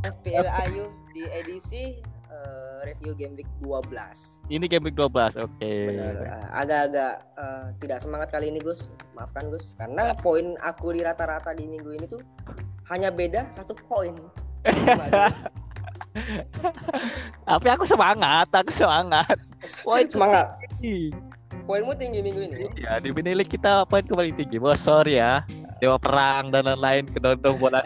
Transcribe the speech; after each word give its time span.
FPL 0.00 0.48
Ayu 0.64 0.88
di 1.12 1.28
edisi 1.28 2.00
uh, 2.32 2.80
review 2.88 3.12
game 3.12 3.36
week 3.36 3.50
12. 3.60 3.84
Ini 4.48 4.64
game 4.64 4.88
week 4.88 4.96
12, 4.96 5.36
oke. 5.44 5.52
Okay. 5.60 5.92
Benar. 5.92 6.14
Uh, 6.24 6.46
agak-agak 6.56 7.14
uh, 7.36 7.66
tidak 7.84 7.98
semangat 8.00 8.28
kali 8.32 8.48
ini, 8.48 8.64
Gus. 8.64 8.88
Maafkan, 9.12 9.52
Gus. 9.52 9.76
Karena 9.76 10.16
poin 10.16 10.56
aku 10.64 10.96
di 10.96 11.04
rata-rata 11.04 11.52
di 11.52 11.68
minggu 11.68 11.92
ini 11.92 12.06
tuh 12.08 12.24
hanya 12.88 13.12
beda 13.12 13.52
satu 13.52 13.76
poin. 13.76 14.16
Tapi 17.46 17.68
aku 17.70 17.84
semangat, 17.84 18.48
aku 18.50 18.72
semangat. 18.72 19.36
Poin 19.84 20.08
semangat. 20.08 20.56
Poinmu 21.68 21.92
tinggi 21.94 22.24
minggu 22.24 22.40
ini. 22.50 22.66
Ya, 22.80 22.98
di 22.98 23.12
kita 23.46 23.84
poin 23.86 24.02
paling 24.02 24.34
tinggi. 24.34 24.56
Bos, 24.56 24.80
sorry 24.80 25.20
ya. 25.20 25.44
Dewa 25.78 25.96
perang 25.96 26.52
dan 26.52 26.68
lain-lain 26.68 27.08
kedondong 27.08 27.56
bola 27.56 27.80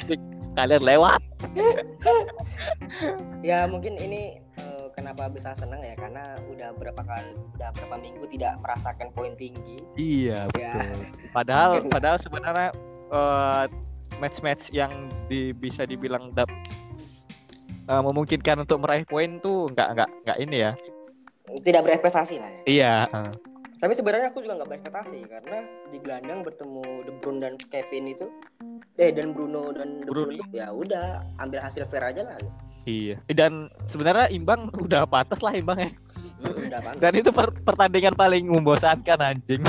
kalian 0.55 0.83
lewat. 0.83 1.21
ya 3.49 3.67
mungkin 3.67 3.99
ini 3.99 4.39
uh, 4.59 4.89
kenapa 4.95 5.29
bisa 5.29 5.53
senang 5.53 5.83
ya 5.83 5.99
karena 5.99 6.39
udah 6.49 6.71
berapa 6.79 7.03
kali 7.03 7.35
udah 7.59 7.71
berapa 7.75 7.97
minggu 7.99 8.25
tidak 8.31 8.59
merasakan 8.62 9.11
poin 9.12 9.35
tinggi. 9.35 9.83
Iya 9.98 10.48
ya. 10.55 10.73
betul. 10.79 10.98
Padahal 11.37 11.71
padahal 11.91 12.19
sebenarnya 12.23 12.71
uh, 13.11 13.67
match-match 14.23 14.71
yang 14.71 15.11
di, 15.27 15.51
bisa 15.51 15.83
dibilang 15.83 16.31
dap, 16.39 16.47
uh, 17.91 18.03
memungkinkan 18.07 18.62
untuk 18.62 18.79
meraih 18.79 19.03
poin 19.03 19.43
tuh 19.43 19.67
nggak 19.75 19.89
nggak 19.98 20.11
nggak 20.27 20.39
ini 20.39 20.57
ya. 20.71 20.73
Tidak 21.45 21.83
berprestasi 21.83 22.34
lah 22.41 22.51
ya. 22.51 22.62
Iya. 22.65 22.97
Uh. 23.11 23.33
Tapi 23.75 23.93
sebenarnya 23.93 24.33
aku 24.33 24.41
juga 24.41 24.62
nggak 24.62 24.71
berprestasi 24.71 25.19
karena 25.29 25.59
di 25.91 25.98
gelandang 26.01 26.41
bertemu 26.47 27.05
De 27.05 27.12
Bruyne 27.21 27.41
dan 27.43 27.55
Kevin 27.69 28.07
itu 28.09 28.31
eh 28.95 29.11
dan 29.11 29.34
Bruno 29.34 29.75
dan 29.75 30.07
Bruno, 30.07 30.30
Bruno 30.30 30.45
ya 30.55 30.71
udah 30.71 31.27
ambil 31.43 31.59
hasil 31.62 31.83
fair 31.91 32.06
aja 32.06 32.23
lah. 32.23 32.39
Iya. 32.84 33.19
Dan 33.33 33.73
sebenarnya 33.91 34.31
imbang 34.31 34.70
udah 34.87 35.09
pantas 35.09 35.42
lah 35.42 35.53
imbang 35.56 35.78
ya. 35.83 35.91
Udah 36.45 36.78
pantas. 36.78 37.00
dan 37.03 37.12
itu 37.19 37.31
per 37.34 37.50
pertandingan 37.65 38.15
paling 38.15 38.47
membosankan 38.47 39.19
anjing. 39.19 39.62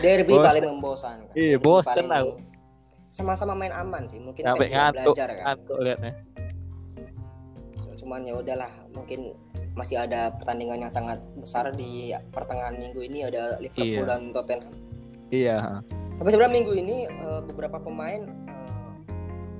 Derby 0.00 0.32
Bos. 0.32 0.46
paling 0.48 0.64
membosankan. 0.64 1.34
Iya 1.36 1.56
bosan 1.60 2.06
lah 2.08 2.22
sama-sama 3.10 3.58
main 3.58 3.74
aman 3.74 4.06
sih 4.06 4.22
mungkin 4.22 4.46
Sampai 4.46 4.70
ngantuk, 4.70 5.18
belajar 5.18 5.28
kan. 5.34 5.44
ngantuk 5.50 5.78
liatnya. 5.82 6.12
Cuman 7.98 8.20
ya 8.24 8.34
udahlah 8.38 8.72
mungkin 8.96 9.34
masih 9.74 10.00
ada 10.00 10.32
pertandingan 10.32 10.88
yang 10.88 10.92
sangat 10.92 11.18
besar 11.36 11.68
di 11.74 12.14
pertengahan 12.32 12.78
minggu 12.78 13.02
ini 13.02 13.26
ada 13.26 13.58
Liverpool 13.58 14.06
iya. 14.06 14.08
dan 14.08 14.22
Tottenham. 14.32 14.74
Iya 15.30 15.58
tapi 16.20 16.28
sebenarnya 16.36 16.54
minggu 16.54 16.72
ini 16.76 16.96
uh, 17.24 17.40
beberapa 17.40 17.80
pemain 17.80 18.28
uh, 18.28 18.92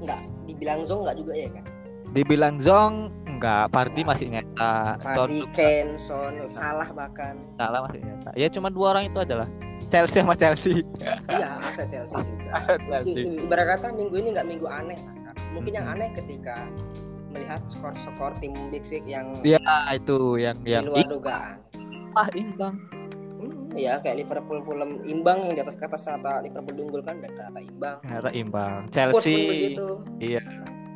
nggak 0.04 0.20
dibilang 0.44 0.84
zong 0.84 1.08
nggak 1.08 1.16
juga 1.16 1.32
ya 1.32 1.48
kan 1.48 1.64
dibilang 2.12 2.60
zong 2.60 3.08
nggak. 3.40 3.72
Fardi 3.72 4.02
masih 4.04 4.26
nyata. 4.28 5.00
Fardi 5.00 5.40
Ken 5.56 5.96
Son 5.96 6.36
salah 6.52 6.92
bahkan. 6.92 7.40
Salah 7.56 7.88
masih 7.88 8.04
nyata. 8.04 8.30
Ya 8.36 8.52
cuma 8.52 8.68
dua 8.68 8.92
orang 8.92 9.08
itu 9.08 9.18
adalah 9.24 9.48
Chelsea 9.88 10.20
sama 10.20 10.36
Chelsea. 10.36 10.84
Iya 11.32 11.56
aset 11.64 11.88
Chelsea 11.88 12.20
juga. 12.20 12.44
Aset 12.60 12.80
Chelsea. 12.84 13.40
Ibarat 13.48 13.66
kata 13.80 13.96
minggu 13.96 14.14
ini 14.20 14.28
nggak 14.36 14.46
minggu 14.46 14.68
aneh 14.68 15.00
mungkin 15.50 15.72
yang 15.74 15.86
aneh 15.88 16.12
ketika 16.14 16.68
melihat 17.30 17.62
skor-skor 17.66 18.34
tim 18.42 18.54
Big 18.70 18.82
Six 18.82 19.02
yang 19.06 19.40
ya 19.46 19.58
itu 19.94 20.36
yang 20.38 20.58
yang 20.66 20.84
luar 20.86 21.06
dugaan. 21.06 21.56
Ah 22.18 22.28
imbang 22.34 22.76
ya 23.74 24.02
kayak 24.02 24.26
Liverpool 24.26 24.60
Fulham 24.66 25.02
imbang 25.06 25.46
yang 25.46 25.54
di 25.58 25.62
atas 25.62 25.76
kata 25.78 25.94
ternyata 25.94 26.42
Liverpool 26.42 26.74
diunggulkan 26.74 27.14
kan 27.20 27.22
dan 27.22 27.30
ternyata 27.36 27.60
imbang. 27.62 27.96
Ternyata 28.02 28.30
imbang. 28.34 28.80
Chelsea 28.90 29.38
begitu. 29.46 29.88
iya. 30.18 30.42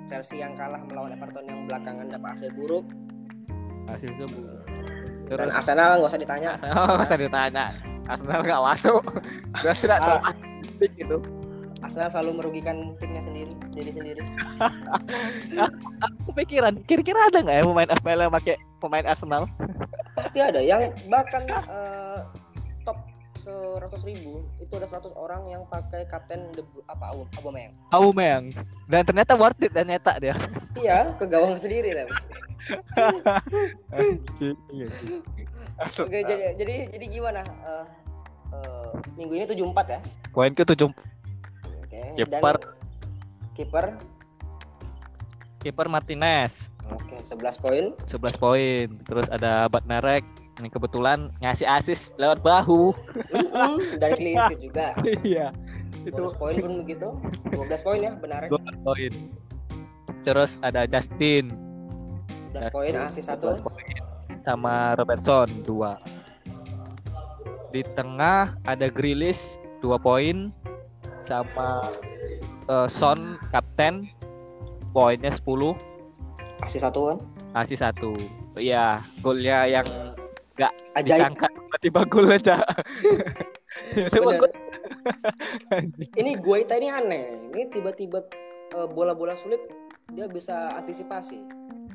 Chelsea 0.04 0.36
yang 0.42 0.52
kalah 0.52 0.82
melawan 0.84 1.16
Everton 1.16 1.44
yang 1.48 1.60
belakangan 1.64 2.06
dapat 2.12 2.28
hasil 2.36 2.50
buruk. 2.52 2.84
Hasil 3.88 4.10
buruk. 4.20 4.64
Terus, 5.24 5.40
dan 5.40 5.50
Arsenal 5.56 5.90
nggak 5.96 6.10
usah 6.12 6.20
ditanya. 6.20 6.48
Arsenal 6.56 6.82
nggak 6.84 7.08
usah 7.08 7.20
ditanya. 7.20 7.64
Arsenal 8.04 8.40
nggak 8.44 8.62
masuk. 8.62 9.02
Sudah 9.60 9.74
tidak 9.80 9.98
ah. 10.04 10.20
itu. 10.84 11.18
Arsenal 11.80 12.08
selalu 12.12 12.30
merugikan 12.40 12.76
timnya 13.00 13.22
sendiri 13.24 13.52
jadi 13.72 13.90
sendiri. 13.92 14.22
Aku 16.04 16.30
pikiran 16.36 16.80
kira-kira 16.84 17.28
ada 17.28 17.40
nggak 17.40 17.56
ya 17.60 17.64
pemain 17.64 17.90
FPL 18.00 18.20
yang 18.28 18.32
pakai 18.32 18.54
pemain 18.80 19.06
Arsenal? 19.08 19.42
Pasti 20.16 20.38
ada. 20.40 20.60
Yang 20.60 20.92
bahkan 21.08 21.48
uh, 21.48 21.64
seratus 23.44 24.00
ribu 24.08 24.40
itu 24.56 24.72
ada 24.72 24.88
100 24.88 25.12
orang 25.12 25.44
yang 25.52 25.62
pakai 25.68 26.08
kapten 26.08 26.48
de, 26.56 26.64
apa 26.88 27.12
Abu 27.12 27.28
Aubameyang. 27.36 27.76
Aubameyang. 27.92 28.44
Dan 28.88 29.04
ternyata 29.04 29.36
worth 29.36 29.60
it 29.60 29.76
dan 29.76 29.92
nyetak 29.92 30.16
dia. 30.24 30.34
iya, 30.80 31.12
ke 31.20 31.28
gawang 31.28 31.60
sendiri 31.60 31.92
lah. 31.92 32.08
Oke, 36.00 36.18
jadi 36.24 36.56
jadi 36.56 36.74
jadi 36.96 37.06
gimana? 37.12 37.44
Uh, 37.60 37.84
uh, 38.56 38.88
minggu 39.20 39.36
ini 39.36 39.44
74 39.44 39.92
ya? 39.92 40.00
Poin 40.32 40.52
ke 40.56 40.64
7. 40.64 40.88
Oke. 40.88 40.94
Okay. 41.84 42.24
Kiper 42.24 42.56
kiper 43.54 43.86
kiper 45.60 45.86
Martinez. 45.92 46.72
Oke, 46.88 47.16
okay, 47.16 47.20
11 47.24 47.60
poin. 47.60 47.84
11 48.08 48.40
poin. 48.40 48.86
Terus 49.04 49.28
ada 49.28 49.68
Batnarek 49.68 50.24
ini 50.62 50.68
kebetulan 50.70 51.34
ngasih 51.42 51.66
asis 51.66 52.14
lewat 52.14 52.38
bahu. 52.42 52.94
Mm-hmm. 53.34 53.98
dari 54.02 54.14
clean 54.14 54.38
sheet 54.50 54.60
juga. 54.62 54.86
Iya. 55.24 55.50
Itu 56.04 56.28
poin 56.36 56.54
pun 56.60 56.72
begitu. 56.84 57.08
12 57.50 57.86
poin 57.86 57.98
ya 57.98 58.12
benar 58.14 58.46
12 58.46 58.86
poin. 58.86 59.12
Terus 60.22 60.60
ada 60.62 60.86
Justin. 60.86 61.50
11 62.54 62.70
poin 62.70 62.92
asis 63.08 63.26
satu. 63.26 63.50
sama 64.44 64.92
Robertson 65.00 65.48
dua. 65.64 65.96
Di 67.72 67.80
tengah 67.96 68.52
ada 68.68 68.86
Grilis 68.92 69.58
dua 69.80 69.96
poin. 69.96 70.52
Sama 71.24 71.88
uh, 72.68 72.86
Son 72.86 73.40
kapten. 73.50 74.06
Poinnya 74.94 75.34
10 75.34 75.74
asis 76.62 76.80
satu 76.80 77.00
kan? 77.10 77.18
Asis 77.54 77.82
satu. 77.82 78.14
Iya 78.54 79.02
golnya 79.20 79.66
yang 79.66 79.86
nggak 80.94 81.04
disangka 81.10 81.46
tiba-tiba 81.50 82.00
gol 82.06 82.30
aja. 82.30 82.56
Ini 86.14 86.32
gue 86.38 86.58
ini 86.62 86.88
aneh. 86.88 87.50
Ini 87.50 87.62
tiba-tiba 87.74 88.22
uh, 88.78 88.86
bola-bola 88.86 89.34
sulit 89.34 89.58
dia 90.14 90.30
bisa 90.30 90.70
antisipasi. 90.78 91.42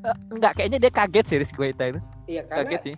Uh, 0.04 0.16
enggak 0.36 0.60
kayaknya 0.60 0.80
dia 0.84 0.92
kaget 0.92 1.26
sih 1.32 1.38
gue 1.40 1.68
itu. 1.72 2.00
Iya 2.28 2.42
karena 2.48 2.60
kaget 2.68 2.84
sih. 2.84 2.98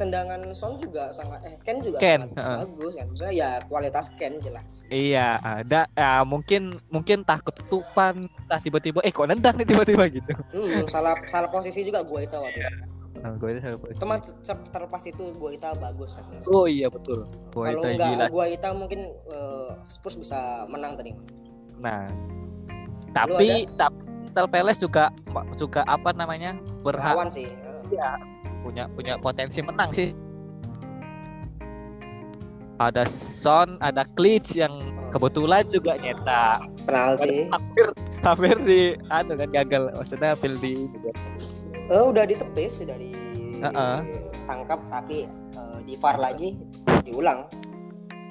tendangan 0.00 0.40
Son 0.56 0.80
juga 0.80 1.12
sangat 1.12 1.44
eh 1.44 1.60
Ken 1.60 1.76
juga 1.84 2.00
Ken, 2.00 2.24
sangat 2.32 2.40
uh. 2.40 2.64
bagus 2.64 2.96
kan. 2.96 3.04
Maksudnya 3.12 3.34
ya 3.36 3.50
kualitas 3.68 4.08
Ken 4.16 4.40
jelas. 4.40 4.80
Iya 4.88 5.36
ada 5.44 5.92
ya 5.92 6.24
mungkin 6.24 6.72
mungkin 6.88 7.20
takut 7.20 7.52
ketutupan 7.52 8.24
entah 8.24 8.60
tiba-tiba 8.64 9.04
eh 9.04 9.12
kok 9.12 9.28
nendang 9.28 9.60
nih 9.60 9.68
tiba-tiba 9.68 10.08
gitu. 10.08 10.32
Hmm, 10.56 10.88
salah 10.88 11.20
salah 11.28 11.52
posisi 11.52 11.84
juga 11.84 12.00
gue 12.00 12.24
itu 12.24 12.32
waktu 12.32 12.64
itu 12.64 12.99
Nah, 13.10 13.34
gue 13.36 13.48
itu 13.52 13.60
Teman 13.98 14.22
terlepas 14.70 15.02
itu 15.02 15.34
Guaita 15.34 15.74
bagus. 15.76 16.22
Oh 16.46 16.70
iya 16.70 16.86
betul. 16.86 17.26
Kalau 17.50 17.82
enggak 17.82 18.30
Guaita 18.30 18.70
mungkin 18.70 19.10
uh, 19.28 19.74
Spurs 19.90 20.14
bisa 20.14 20.64
menang 20.70 20.94
tadi. 20.94 21.12
Nah, 21.82 22.06
tapi 23.10 23.66
tapi 23.74 24.10
Crystal 24.30 24.46
Palace 24.46 24.78
juga 24.78 25.10
juga 25.58 25.82
apa 25.90 26.14
namanya 26.14 26.54
berhak 26.86 27.34
sih. 27.34 27.50
Ya, 27.90 28.14
punya 28.62 28.86
punya 28.94 29.18
potensi 29.18 29.58
menang 29.58 29.90
sih. 29.90 30.14
Ada 32.78 33.10
Son, 33.10 33.74
ada 33.82 34.06
Klitsch 34.14 34.54
yang 34.54 34.70
oh. 34.78 35.10
kebetulan 35.10 35.66
juga 35.74 35.98
nyetak 35.98 36.62
penalti. 36.86 37.50
Hampir 37.50 37.86
hampir 38.22 38.56
di 38.62 38.80
anu 39.10 39.34
kan 39.34 39.50
gagal 39.50 39.82
maksudnya 39.98 40.38
hampir 40.38 40.54
di 40.62 40.86
uh, 41.90 42.04
udah 42.08 42.24
ditepis 42.24 42.80
sudah 42.80 42.96
ditangkap 42.96 44.78
uh 44.78 44.84
-uh. 44.86 44.90
tapi 44.94 45.26
uh, 45.58 45.78
di 45.82 45.98
VAR 45.98 46.16
lagi 46.16 46.56
diulang. 47.04 47.50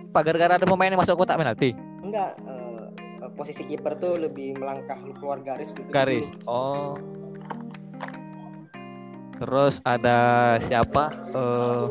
Pagar 0.09 0.35
gara 0.41 0.57
ada 0.57 0.65
pemain 0.65 0.89
yang 0.89 0.97
masuk 0.97 1.19
kotak 1.21 1.37
penalti? 1.37 1.75
Enggak 2.01 2.33
uh, 2.47 2.89
posisi 3.35 3.67
kiper 3.67 3.99
tuh 3.99 4.17
lebih 4.17 4.57
melangkah 4.57 4.97
keluar 5.19 5.43
garis 5.43 5.75
garis. 5.91 6.31
dulu. 6.31 6.49
oh. 6.49 6.93
Terus 9.39 9.79
ada 9.87 10.59
siapa? 10.67 11.15
Uh, 11.31 11.87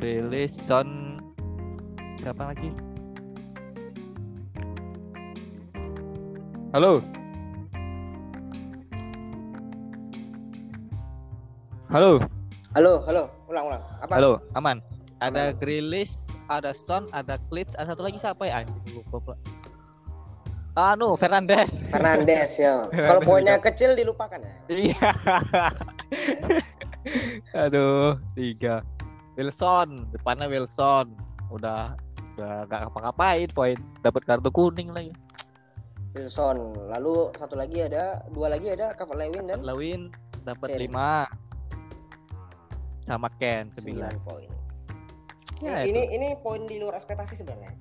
rilis 0.00 0.52
Son 0.52 1.20
siapa 2.20 2.52
lagi? 2.52 2.70
Halo 6.76 7.00
Halo. 11.88 12.20
Halo, 12.76 13.00
halo. 13.08 13.32
Ulang, 13.48 13.64
ulang. 13.72 13.82
Apa? 14.04 14.20
Halo, 14.20 14.44
aman. 14.52 14.84
Ada 15.24 15.56
Grilis, 15.56 16.36
ada 16.52 16.76
Son, 16.76 17.08
ada 17.16 17.40
Klitsch, 17.48 17.72
ada 17.80 17.96
satu 17.96 18.04
lagi 18.04 18.20
siapa 18.20 18.44
ya 18.44 18.60
anjing 18.60 19.00
lupa. 19.08 19.32
Anu, 20.76 21.16
Fernandes. 21.16 21.80
Fernandes 21.88 22.60
ya. 22.60 22.84
Kalau 23.08 23.24
poinnya 23.24 23.56
kecil 23.56 23.96
dilupakan 23.96 24.36
ya. 24.36 24.52
Iya. 24.68 25.10
Aduh, 27.64 28.20
tiga. 28.36 28.84
Wilson, 29.40 30.12
depannya 30.12 30.44
Wilson. 30.44 31.16
Udah 31.48 31.96
udah 32.36 32.68
gak 32.68 32.84
ngapa-ngapain 32.84 33.48
poin 33.56 33.80
dapat 34.04 34.28
kartu 34.28 34.52
kuning 34.52 34.92
lagi. 34.92 35.16
Wilson. 36.12 36.76
Lalu 36.92 37.32
satu 37.40 37.56
lagi 37.56 37.80
ada 37.80 38.20
dua 38.28 38.52
lagi 38.52 38.76
ada 38.76 38.92
Calvert 38.92 39.24
Lewin 39.24 39.48
dan 39.48 39.64
Lewin 39.64 40.12
dapat 40.44 40.76
lima 40.76 41.24
sama 43.08 43.32
Ken 43.34 43.72
sembilan 43.72 44.12
sembilan. 44.12 44.12
poin. 44.22 44.50
Ya, 45.58 45.82
ini 45.82 46.04
itu. 46.04 46.14
ini 46.14 46.28
poin 46.38 46.62
di 46.62 46.76
luar 46.76 46.94
ekspektasi 46.94 47.34
sebenarnya. 47.34 47.72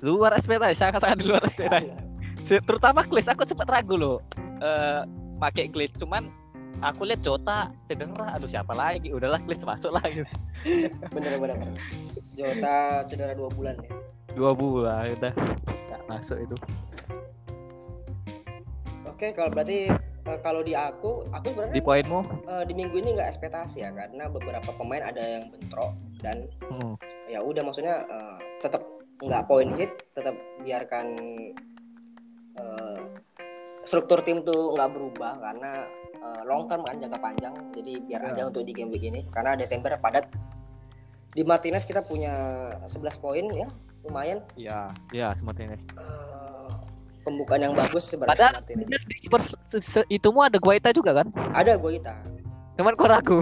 luar 0.00 0.32
ekspektasi, 0.32 0.74
sangat 0.74 0.98
sangat 0.98 1.18
di 1.20 1.26
luar 1.28 1.44
ekspektasi. 1.44 1.92
Se- 2.40 2.64
Terutama 2.64 3.04
Klis 3.04 3.28
aku 3.28 3.44
sempat 3.44 3.68
ragu 3.68 3.94
loh. 3.94 4.24
Eh 4.58 5.02
pakai 5.36 5.68
Klis 5.68 5.92
cuman 5.94 6.32
aku 6.80 7.04
lihat 7.04 7.20
Jota 7.20 7.68
cedera 7.84 8.34
aduh 8.34 8.48
siapa 8.48 8.72
lagi 8.72 9.12
udahlah 9.12 9.36
Klis 9.44 9.60
masuk 9.62 9.92
lah 9.92 10.04
gitu. 10.08 10.24
bener 11.14 11.36
bener. 11.36 11.54
bener. 11.54 11.76
Jota 12.32 12.76
cedera 13.04 13.36
dua 13.36 13.52
bulan 13.52 13.76
ya. 13.78 13.92
dua 14.32 14.50
bulan 14.50 15.04
udah 15.12 15.32
nggak 15.90 16.02
masuk 16.06 16.38
itu 16.38 16.56
Oke, 19.04 19.36
kalau 19.36 19.52
berarti 19.52 19.92
kalau 20.38 20.62
di 20.62 20.72
aku, 20.72 21.26
aku 21.28 21.44
di 21.44 21.50
sebenarnya 21.50 21.82
poinmu 21.82 22.20
eh, 22.46 22.64
di 22.64 22.72
minggu 22.72 22.96
ini 22.96 23.10
nggak 23.14 23.28
ekspektasi 23.30 23.82
ya 23.82 23.90
karena 23.90 24.26
beberapa 24.26 24.70
pemain 24.72 25.02
ada 25.02 25.18
yang 25.20 25.44
bentrok 25.50 25.92
dan 26.20 26.46
Hmm. 26.70 26.94
ya 27.26 27.42
udah 27.42 27.62
maksudnya 27.62 28.06
eh, 28.06 28.36
tetap 28.58 28.82
nggak 29.18 29.44
poin 29.44 29.68
hit, 29.74 29.92
tetap 30.12 30.32
biarkan 30.60 31.06
eh, 32.54 33.00
struktur 33.82 34.20
tim 34.20 34.40
tuh 34.40 34.72
nggak 34.72 34.90
berubah 34.90 35.32
karena 35.40 35.70
eh, 36.14 36.42
long 36.44 36.64
term 36.66 36.82
kan 36.82 36.96
jangka 36.96 37.18
panjang, 37.18 37.54
jadi 37.72 37.92
biar 38.00 38.20
Ya. 38.22 38.28
aja 38.30 38.42
untuk 38.46 38.62
di 38.62 38.72
game 38.72 38.90
week 38.90 39.04
ini 39.04 39.24
karena 39.28 39.56
Desember 39.56 39.96
padat. 39.96 40.28
Di 41.30 41.46
Martinez 41.46 41.86
kita 41.86 42.02
punya 42.02 42.34
11 42.90 43.14
poin 43.16 43.46
ya, 43.46 43.70
lumayan. 44.02 44.42
Iya, 44.58 44.90
iya 45.14 45.30
Martinez. 45.40 45.78
Eh, 45.94 46.39
pembukaan 47.30 47.60
yang 47.62 47.72
bagus 47.72 48.04
sebenarnya 48.04 48.34
Padahal 48.34 48.52
Martinez. 48.58 48.84
bener 48.84 49.00
di 49.06 49.14
kiper 49.16 49.40
se- 49.40 49.80
se- 49.80 50.08
itumu 50.08 50.42
ada 50.42 50.56
Guaita 50.56 50.90
juga 50.90 51.14
kan? 51.14 51.26
Ada 51.54 51.74
Goita. 51.76 52.14
Cuman 52.74 52.92
kok 52.92 53.08
ragu. 53.08 53.38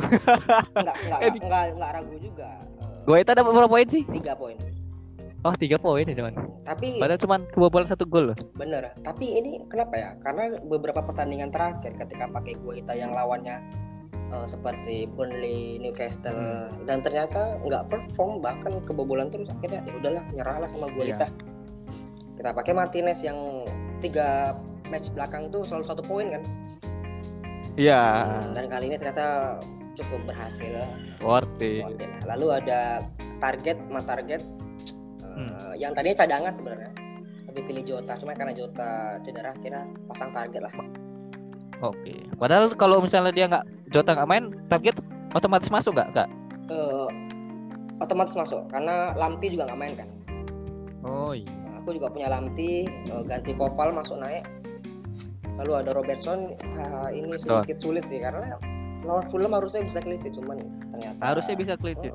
Enggak, 0.75 0.97
enggak, 1.01 1.21
enggak, 1.41 1.65
enggak 1.73 1.91
ragu 1.95 2.15
juga. 2.19 2.49
Eh, 2.53 3.03
Guaita 3.05 3.31
dapat 3.33 3.51
berapa 3.51 3.71
poin 3.71 3.87
sih? 3.87 4.03
tiga 4.07 4.33
poin. 4.33 4.59
Oh 5.41 5.55
tiga 5.55 5.79
poin 5.79 6.03
ya 6.03 6.13
cuman. 6.13 6.35
Tapi 6.63 6.99
Padahal 6.99 7.17
cuman 7.17 7.41
kebobolan 7.49 7.87
satu 7.87 8.05
gol 8.05 8.29
loh. 8.29 8.39
bener. 8.53 8.91
Tapi 9.01 9.27
ini 9.35 9.63
kenapa 9.65 9.95
ya? 9.95 10.11
Karena 10.19 10.59
beberapa 10.61 10.99
pertandingan 11.01 11.49
terakhir 11.49 11.95
ketika 11.97 12.27
pakai 12.27 12.59
Guaita 12.59 12.93
yang 12.93 13.11
lawannya 13.11 13.57
eh, 14.29 14.47
seperti 14.47 15.07
Burnley, 15.07 15.79
Newcastle 15.79 16.69
dan 16.85 17.01
ternyata 17.01 17.57
nggak 17.61 17.87
perform 17.87 18.43
bahkan 18.43 18.83
kebobolan 18.83 19.31
terus 19.31 19.47
akhirnya 19.49 19.81
ya 19.81 19.95
udahlah 19.95 20.25
nyerahlah 20.29 20.67
sama 20.67 20.91
Guaita. 20.91 21.31
Kita 22.35 22.51
pakai 22.51 22.71
Martinez 22.71 23.19
yang 23.21 23.39
tiga 24.01 24.57
match 24.89 25.13
belakang 25.13 25.53
tuh 25.53 25.63
selalu 25.67 25.85
satu 25.85 26.03
poin 26.05 26.27
kan. 26.33 26.43
Iya. 27.79 28.03
Dan 28.57 28.67
kali 28.67 28.91
ini 28.91 28.97
ternyata 28.99 29.59
cukup 29.95 30.35
berhasil. 30.35 30.87
Worth 31.23 31.63
it. 31.63 31.87
Lalu 32.27 32.47
ada 32.63 33.07
target, 33.39 33.79
ma 33.91 34.03
target 34.03 34.43
eh, 35.35 35.75
yang 35.79 35.95
tadinya 35.95 36.17
cadangan 36.19 36.53
sebenarnya. 36.55 36.91
Tapi 37.49 37.61
pilih 37.65 37.85
Jota, 37.87 38.19
cuma 38.19 38.35
karena 38.35 38.53
Jota 38.53 39.19
cedera 39.23 39.55
kira 39.63 39.87
pasang 40.11 40.31
target 40.35 40.63
lah. 40.63 40.75
Oke. 41.83 42.27
Padahal 42.35 42.75
kalau 42.75 42.99
misalnya 42.99 43.31
dia 43.31 43.47
nggak 43.47 43.65
Jota 43.95 44.15
nggak 44.19 44.29
main, 44.29 44.45
target 44.67 44.99
otomatis 45.35 45.71
masuk 45.71 45.95
nggak? 45.95 46.09
Nggak. 46.15 46.29
Eh, 46.69 47.09
otomatis 48.03 48.35
masuk 48.35 48.67
karena 48.71 49.15
Lamti 49.15 49.55
juga 49.55 49.71
nggak 49.71 49.81
main 49.81 49.95
kan. 49.95 50.09
Oh 51.07 51.31
iya. 51.35 51.58
Aku 51.89 51.97
juga 51.97 52.13
punya 52.13 52.29
Lamti, 52.29 52.85
eh, 52.85 53.23
ganti 53.25 53.57
Koval 53.57 53.97
masuk 53.97 54.21
naik. 54.21 54.45
Lalu 55.57 55.73
ada 55.73 55.97
Robertson, 55.97 56.53
ini 57.17 57.33
sedikit 57.41 57.81
sulit 57.81 58.05
sih 58.05 58.21
karena 58.21 58.61
lawan 59.09 59.25
Fulham 59.33 59.57
harusnya 59.57 59.81
bisa 59.89 60.05
sheet, 60.05 60.37
cuman 60.37 60.61
ternyata 60.93 61.17
Harusnya 61.25 61.57
bisa 61.57 61.81
sheet. 61.81 61.97
Eh, 62.05 62.13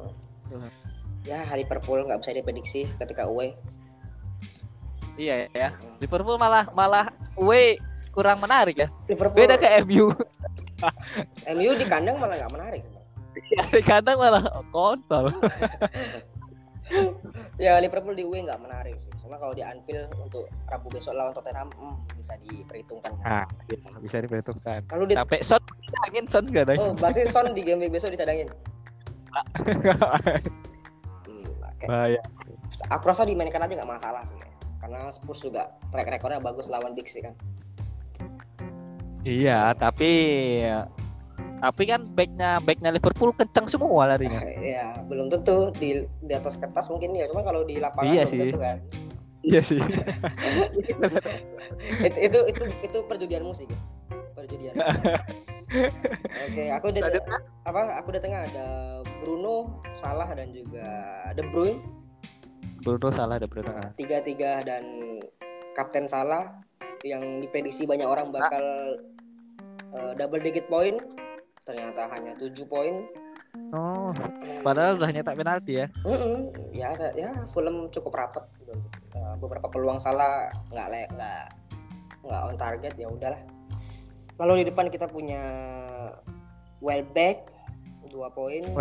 ya 1.25 1.41
Liverpool 1.57 2.05
nggak 2.05 2.21
bisa 2.21 2.37
diprediksi 2.37 2.85
ketika 3.01 3.25
away. 3.25 3.57
Iya 5.17 5.49
ya. 5.49 5.73
Liverpool 5.97 6.37
malah 6.37 6.69
malah 6.77 7.09
away 7.41 7.81
kurang 8.13 8.45
menarik 8.45 8.77
ya. 8.77 8.93
Liverpool 9.09 9.41
Beda 9.41 9.57
kayak 9.57 9.89
MU. 9.89 10.13
MU 11.49 11.71
di 11.81 11.85
kandang 11.89 12.21
malah 12.21 12.37
nggak 12.37 12.53
menarik. 12.53 12.85
Kadang 13.89 14.21
malah 14.21 14.45
kontol. 14.69 15.33
Ya 17.61 17.79
Liverpool 17.79 18.17
di 18.17 18.25
away 18.27 18.43
nggak 18.43 18.59
menarik 18.59 18.95
sih. 18.99 19.13
Cuma 19.21 19.39
kalau 19.39 19.55
di 19.55 19.63
Anfield 19.63 20.09
untuk 20.19 20.49
Rabu 20.67 20.89
besok 20.91 21.15
lawan 21.15 21.31
Tottenham 21.31 21.69
hmm, 21.77 21.95
bisa 22.17 22.33
diperhitungkan. 22.41 23.13
Nah, 23.23 23.45
iya, 23.69 23.77
bisa 24.01 24.17
diperhitungkan. 24.19 24.79
Lalu 24.91 25.13
di 25.13 25.15
Sampai 25.15 25.39
Son 25.45 25.61
angin 26.09 26.25
Son 26.27 26.43
gak 26.49 26.65
ada. 26.67 26.73
Oh, 26.81 26.91
berarti 26.97 27.21
Son 27.29 27.47
di 27.55 27.61
game 27.63 27.87
week 27.87 27.93
besok 27.93 28.11
dicadangin. 28.13 28.49
Hmm, 31.23 31.47
oke. 31.47 31.85
Bahaya. 31.89 32.21
Aku 32.91 33.03
rasa 33.07 33.23
dimainkan 33.23 33.63
aja 33.63 33.73
nggak 33.73 33.91
masalah 33.95 34.21
sih. 34.27 34.37
Karena 34.77 35.07
Spurs 35.09 35.39
juga 35.39 35.71
track 35.89 36.11
recordnya 36.11 36.43
bagus 36.43 36.67
lawan 36.67 36.91
Big 36.93 37.07
Six 37.07 37.23
kan. 37.23 37.35
Iya, 39.23 39.71
tapi 39.79 40.11
tapi 41.63 41.87
kan 41.87 42.03
backnya 42.11 42.59
backnya 42.59 42.91
Liverpool 42.91 43.31
kencang 43.31 43.71
semua 43.71 44.03
larinya. 44.03 44.43
ya 44.59 44.99
belum 45.07 45.31
tentu 45.31 45.71
di 45.79 46.03
di 46.03 46.33
atas 46.35 46.59
kertas 46.59 46.91
mungkin 46.91 47.15
ya. 47.15 47.31
Cuma 47.31 47.47
kalau 47.47 47.63
di 47.63 47.79
lapangan 47.79 48.11
Iya 48.11 48.23
belum 48.27 48.31
sih. 48.35 48.39
tentu 48.43 48.59
kan. 48.59 48.77
Iya 49.43 49.61
sih. 49.63 49.79
itu, 52.07 52.19
itu 52.19 52.39
itu 52.51 52.63
itu 52.83 52.97
perjudian 53.07 53.43
musik. 53.47 53.71
guys. 53.71 53.87
Perjudian. 54.35 54.75
Oke, 56.51 56.63
aku 56.67 56.85
udah 56.91 57.01
apa? 57.63 57.81
Aku 58.03 58.07
udah 58.11 58.21
tengah 58.21 58.41
ada 58.43 58.67
Bruno, 59.23 59.79
Salah 59.95 60.27
dan 60.35 60.51
juga 60.51 60.83
De 61.31 61.47
Bruyne. 61.47 61.79
Bruno 62.83 63.07
salah 63.15 63.39
ada 63.39 63.47
Bruno. 63.47 63.71
tiga 63.95 64.19
tiga 64.19 64.59
dan 64.59 64.83
kapten 65.71 66.03
salah 66.03 66.51
yang 67.07 67.39
diprediksi 67.39 67.87
banyak 67.87 68.03
orang 68.03 68.27
bakal 68.27 68.99
eh, 69.95 70.11
double 70.19 70.43
digit 70.43 70.67
poin 70.67 70.99
ternyata 71.63 72.07
hanya 72.09 72.35
tujuh 72.35 72.65
poin 72.65 73.07
Oh, 73.69 74.09
padahal 74.61 74.97
udah 74.97 75.13
nyetak 75.13 75.37
penalti 75.37 75.77
ya. 75.77 75.85
Mm-mm. 76.01 76.49
ya 76.73 76.89
ada- 76.89 77.13
ya 77.13 77.29
Fulham 77.49 77.85
cukup 77.87 78.17
rapat. 78.17 78.41
Eh, 78.65 79.35
beberapa 79.37 79.69
peluang 79.69 80.01
salah 80.01 80.49
nggak 80.73 80.87
le 80.89 81.01
nggak 81.13 81.41
nggak 82.25 82.41
on 82.43 82.57
target 82.57 82.93
ya 82.97 83.05
udahlah 83.05 83.37
lalu 84.41 84.65
di 84.65 84.73
depan 84.73 84.89
kita 84.89 85.05
punya 85.05 85.41
Welbeck 86.81 87.53
dua 88.09 88.29
poin. 88.29 88.61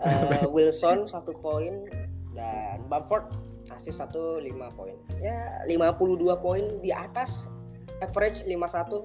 Eh, 0.00 0.48
Wilson 0.48 1.04
satu 1.04 1.36
poin 1.36 1.84
dan 2.32 2.80
Bamford 2.88 3.28
asis 3.68 3.92
satu 3.94 4.40
lima 4.40 4.72
poin 4.72 4.96
ya 5.20 5.60
52 5.68 6.16
poin 6.40 6.64
di 6.80 6.88
atas 6.88 7.52
average 8.00 8.48
51 8.48 9.04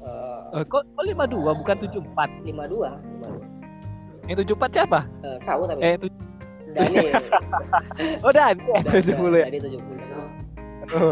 Eh, 0.00 0.40
eh 0.56 0.64
kok 0.64 0.82
kok 0.88 1.04
52 1.04 1.60
bukan 1.60 1.76
74? 1.76 2.48
52 2.48 2.88
52 3.20 4.28
Yang 4.28 4.36
74 4.48 4.72
siapa? 4.72 5.00
Eh, 5.20 5.36
kau 5.44 5.62
tapi 5.68 5.80
Eh, 5.84 5.92
itu 5.98 6.06
Dani 6.70 6.98
Oh, 8.24 8.30
dan 8.30 8.54
Da- 8.62 8.94
70 9.02 9.36
ya. 9.36 9.44
Dani 9.50 9.58
70 9.58 9.82
Oh, 10.90 11.10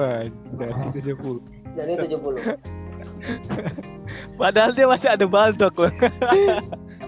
dan 0.56 0.74
70. 0.90 1.42
Dani 1.76 1.92
70 1.98 2.58
Padahal 4.40 4.70
dia 4.72 4.86
masih 4.88 5.08
ada 5.12 5.26
Baldok 5.28 5.74
loh. 5.78 5.92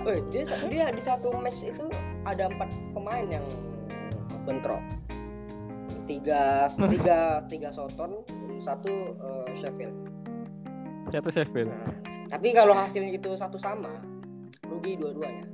Oh, 0.04 0.16
dia 0.32 0.42
dia 0.68 0.84
di 0.92 1.02
satu 1.02 1.32
match 1.40 1.64
itu 1.64 1.86
ada 2.26 2.46
empat 2.50 2.68
pemain 2.92 3.26
yang 3.26 3.46
bentrok 4.44 4.80
tiga 6.10 6.66
tiga 6.90 7.38
tiga 7.46 7.68
Soton 7.70 8.26
satu 8.58 9.14
eh, 9.14 9.48
Sheffield 9.54 10.09
Satu 11.10 11.30
Sheffield. 11.34 11.70
Nah, 11.74 11.90
tapi 12.30 12.54
kalau 12.54 12.70
hasilnya 12.70 13.18
itu 13.18 13.34
satu 13.34 13.58
sama, 13.58 13.90
rugi 14.62 14.94
dua-duanya. 14.94 15.44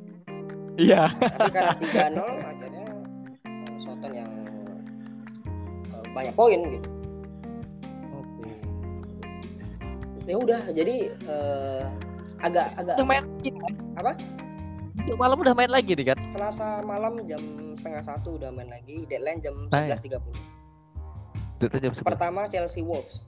Iya. 0.77 1.09
Tapi 1.17 1.49
karena 1.49 1.73
3-0 1.81 2.21
akhirnya 2.45 2.87
eh, 3.49 3.77
Soton 3.81 4.13
yang 4.13 4.29
eh, 5.89 6.05
banyak 6.13 6.35
poin 6.37 6.61
gitu. 6.61 6.89
Oke. 8.13 8.53
Ya 10.29 10.37
udah, 10.37 10.61
jadi 10.77 10.97
eh, 11.25 11.83
agak 12.45 12.77
agak 12.77 12.97
kan? 13.01 13.73
Apa? 13.97 14.13
Malam 15.17 15.41
udah 15.41 15.55
main 15.57 15.73
lagi 15.73 15.97
nih 15.97 16.13
kan? 16.13 16.19
Selasa 16.29 16.85
malam 16.85 17.25
jam 17.25 17.41
setengah 17.81 18.05
satu 18.05 18.37
udah 18.37 18.53
main 18.53 18.69
lagi, 18.69 19.09
deadline 19.09 19.41
jam. 19.41 19.57
11.30. 19.73 20.21
Itu 21.57 21.77
jam 21.81 21.93
11. 21.97 22.05
Pertama 22.05 22.45
Chelsea 22.53 22.85
Wolves 22.85 23.25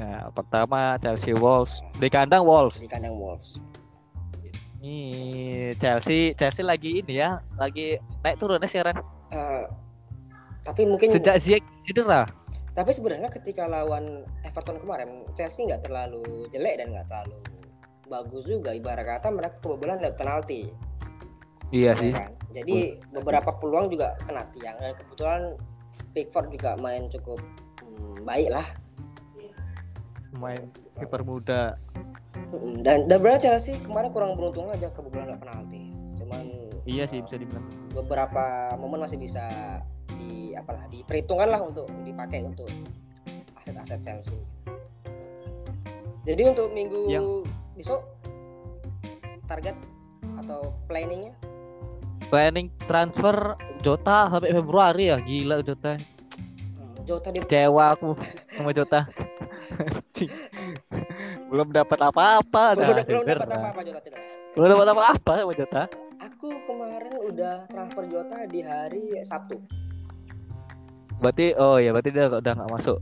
Nah, 0.00 0.32
pertama 0.32 0.96
Chelsea 0.96 1.36
Wolves 1.36 1.84
di 2.00 2.08
kandang 2.08 2.40
Wolves. 2.40 2.80
di 2.80 2.88
kandang 2.88 3.12
Wolves. 3.12 3.60
Nih 4.80 5.76
Chelsea 5.76 6.32
Chelsea 6.32 6.64
lagi 6.64 7.04
ini 7.04 7.20
ya, 7.20 7.44
lagi 7.54 8.00
naik 8.24 8.40
turun 8.40 8.56
ya 8.56 8.64
sekarang. 8.64 8.96
Eh, 9.28 9.64
tapi 10.62 10.88
mungkin 10.88 11.12
Sejak 11.12 11.36
Ziyech 11.36 11.64
cedera. 11.84 12.24
tapi 12.70 12.94
sebenarnya 12.94 13.28
ketika 13.28 13.66
lawan 13.66 14.22
Everton 14.40 14.78
kemarin 14.78 15.26
Chelsea 15.34 15.66
nggak 15.66 15.84
terlalu 15.84 16.22
jelek 16.48 16.78
dan 16.78 16.94
nggak 16.94 17.06
terlalu 17.08 17.36
bagus 18.06 18.44
juga 18.46 18.70
ibarat 18.72 19.04
kata 19.04 19.28
mereka 19.28 19.58
kebobolan 19.58 19.98
dari 19.98 20.14
penalti 20.14 20.60
Iya 21.70 21.92
ya 21.92 21.98
sih. 21.98 22.12
kan? 22.14 22.30
jadi 22.50 22.76
beberapa 23.10 23.50
peluang 23.58 23.90
juga 23.90 24.14
kena 24.22 24.46
tiang 24.54 24.78
dan 24.78 24.94
kebetulan 24.94 25.42
Pickford 26.10 26.48
juga 26.50 26.78
main 26.78 27.10
cukup 27.10 27.42
hmm, 27.82 28.22
baik 28.22 28.48
lah 28.48 28.66
Main 30.32 30.70
kiper 30.94 31.22
muda. 31.22 31.74
Dan 32.80 33.06
dan 33.06 33.18
berarti 33.18 33.46
Chelsea 33.46 33.78
kemarin 33.78 34.10
kurang 34.10 34.34
beruntung 34.34 34.70
aja 34.70 34.90
kebobolan 34.90 35.34
penalti 35.36 35.90
cuman 36.14 36.46
Iya 36.82 37.04
sih 37.04 37.20
bisa 37.20 37.36
dibilang. 37.36 37.64
beberapa 37.90 38.44
momen 38.74 39.00
masih 39.00 39.16
bisa 39.16 39.42
di 40.14 40.52
apalah 40.52 40.86
diperhitungkan 40.86 41.48
lah 41.48 41.60
untuk 41.60 41.86
dipakai 42.02 42.42
untuk 42.42 42.68
aset-aset 43.56 44.00
Chelsea. 44.00 44.38
Jadi 46.22 46.42
untuk 46.44 46.68
minggu 46.70 47.00
Yang- 47.06 47.48
besok 47.74 48.00
target 49.46 49.74
atau 50.36 50.70
planningnya 50.84 51.32
Planning 52.28 52.70
transfer 52.80 53.58
Jota 53.80 54.30
sampai 54.30 54.52
Februari 54.52 55.10
ya, 55.10 55.18
gila 55.18 55.58
Jota. 55.60 55.98
hmm, 55.98 57.02
Jota 57.02 57.28
di 57.32 57.42
Kecewa 57.42 57.84
aku 57.90 58.14
sama 58.52 58.70
Jota. 58.70 59.00
Anjing. 60.20 60.32
belum 61.50 61.68
dapat 61.72 61.98
apa-apa 61.98 62.64
dah. 62.76 62.88
belum, 62.92 63.24
belum 63.24 63.24
dapat 63.24 63.48
apa-apa 63.56 63.80
Jota. 63.82 64.00
Belum 64.52 64.68
dapat 64.68 64.88
apa-apa 64.92 65.32
sama 65.40 65.52
Jota. 65.56 65.82
Aku 66.20 66.48
kemarin 66.68 67.14
udah 67.24 67.56
transfer 67.72 68.04
Jota 68.04 68.36
di 68.52 68.60
hari 68.60 69.04
Sabtu. 69.24 69.56
Berarti 71.20 71.56
oh 71.56 71.80
ya 71.80 71.96
berarti 71.96 72.10
dia 72.12 72.28
udah 72.28 72.52
nggak 72.52 72.70
masuk. 72.70 72.98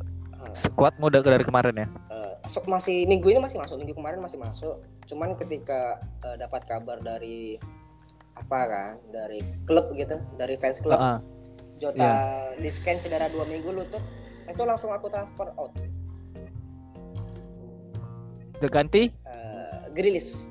Squad 0.54 0.94
udah 1.02 1.20
dari 1.20 1.44
kemarin 1.44 1.74
ya. 1.76 1.86
eh, 2.14 2.32
sok 2.48 2.70
masih 2.70 3.04
minggu 3.04 3.28
ini 3.28 3.42
masih 3.42 3.60
masuk, 3.60 3.76
minggu 3.82 3.92
kemarin 3.98 4.22
masih 4.22 4.38
masuk. 4.40 4.80
Cuman 5.04 5.34
ketika 5.36 5.98
eh, 6.24 6.36
dapat 6.40 6.64
kabar 6.64 7.02
dari 7.02 7.58
apa 8.38 8.60
kan, 8.70 8.94
dari 9.10 9.42
klub 9.66 9.90
gitu, 9.98 10.14
dari 10.38 10.54
fans 10.56 10.78
klub 10.78 10.94
Heeh. 10.96 11.18
Jota 11.82 12.10
di 12.58 12.70
scan 12.70 13.02
cedera 13.02 13.26
dua 13.30 13.44
minggu 13.46 13.70
lutut 13.70 14.02
itu 14.48 14.62
langsung 14.64 14.88
aku 14.90 15.12
transfer 15.12 15.52
out 15.60 15.74
ganti? 18.66 19.14
uh, 19.22 19.86
Grilis 19.94 20.42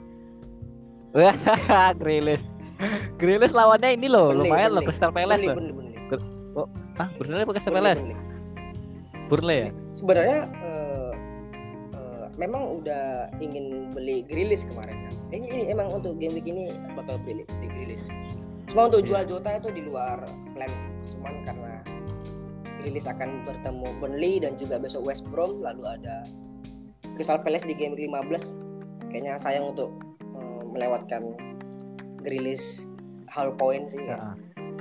Grilis. 2.02 2.48
Grilis 3.18 3.52
lawannya 3.52 3.98
ini 3.98 4.06
loh, 4.06 4.30
Burnley, 4.30 4.54
lumayan 4.54 4.70
loh 4.70 4.86
Burnley. 4.86 4.88
Crystal 4.88 5.12
Palace 5.12 5.44
loh. 5.50 5.56
Burnley, 5.58 5.74
Burnley, 5.74 5.98
Burnley. 6.54 7.02
Ah, 7.02 7.10
Burnley 7.18 7.44
apa 7.44 7.54
Crystal 7.58 7.74
Palace? 7.74 8.02
Burnley. 9.28 9.60
Ya? 9.60 9.70
sebenarnya 9.98 10.40
eh, 10.62 11.14
eh, 11.98 12.26
memang 12.38 12.86
udah 12.86 13.34
ingin 13.42 13.90
beli 13.92 14.22
Grilis 14.30 14.62
kemarin 14.62 15.10
kan 15.10 15.14
ini, 15.34 15.46
ini 15.50 15.64
emang 15.74 15.90
untuk 15.90 16.22
game 16.22 16.38
week 16.38 16.46
ini 16.46 16.70
bakal 16.94 17.18
beli 17.26 17.44
di 17.60 17.68
Grilis 17.68 18.14
cuma 18.70 18.94
untuk 18.94 19.02
jual 19.02 19.26
Jota 19.26 19.58
itu 19.58 19.74
di 19.74 19.82
luar 19.82 20.22
plan 20.54 20.70
cuman 21.18 21.34
karena 21.42 21.74
Grilis 22.78 23.10
akan 23.10 23.42
bertemu 23.42 23.88
Burnley 23.98 24.34
dan 24.38 24.54
juga 24.56 24.78
besok 24.78 25.10
West 25.10 25.26
Brom 25.34 25.66
lalu 25.66 25.84
ada 25.90 26.30
Crystal 27.18 27.42
Palace 27.42 27.66
di 27.66 27.74
game 27.74 27.98
week 27.98 28.14
15 28.14 29.10
kayaknya 29.10 29.42
sayang 29.42 29.74
untuk 29.74 29.90
eh, 30.22 30.62
melewatkan 30.70 31.34
Grilis 32.22 32.86
Hull 33.34 33.58
Point 33.58 33.90
sih 33.90 34.06
ya. 34.06 34.22
Heeh. 34.22 34.36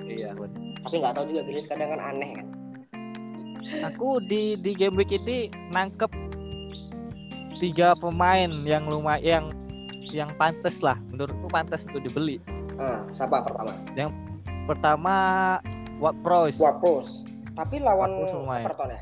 Iya, 0.06 0.30
bener. 0.38 0.76
tapi 0.86 1.02
nggak 1.02 1.14
tahu 1.16 1.26
juga 1.32 1.42
Grilis 1.48 1.66
kadang 1.66 1.96
kan 1.96 2.00
aneh 2.12 2.30
kan 2.36 2.46
Aku 3.90 4.22
di 4.22 4.54
di 4.60 4.76
game 4.78 4.94
week 4.94 5.10
ini 5.10 5.50
nangkep 5.74 6.12
tiga 7.58 7.96
pemain 7.96 8.52
yang 8.62 8.86
lumayan 8.86 9.24
yang 9.24 9.44
yang 10.12 10.30
pantas 10.38 10.84
lah 10.84 10.94
menurutku 11.10 11.50
pantas 11.50 11.82
untuk 11.88 12.04
dibeli. 12.04 12.38
ah 12.76 13.02
siapa 13.10 13.42
pertama 13.42 13.72
Pertama 14.66 15.14
What 15.96 16.14
Price 16.20 16.60
Wapros. 16.60 17.24
Tapi 17.56 17.80
lawan 17.80 18.20
Wapros. 18.20 18.62
Everton 18.68 18.88
ya? 18.92 19.00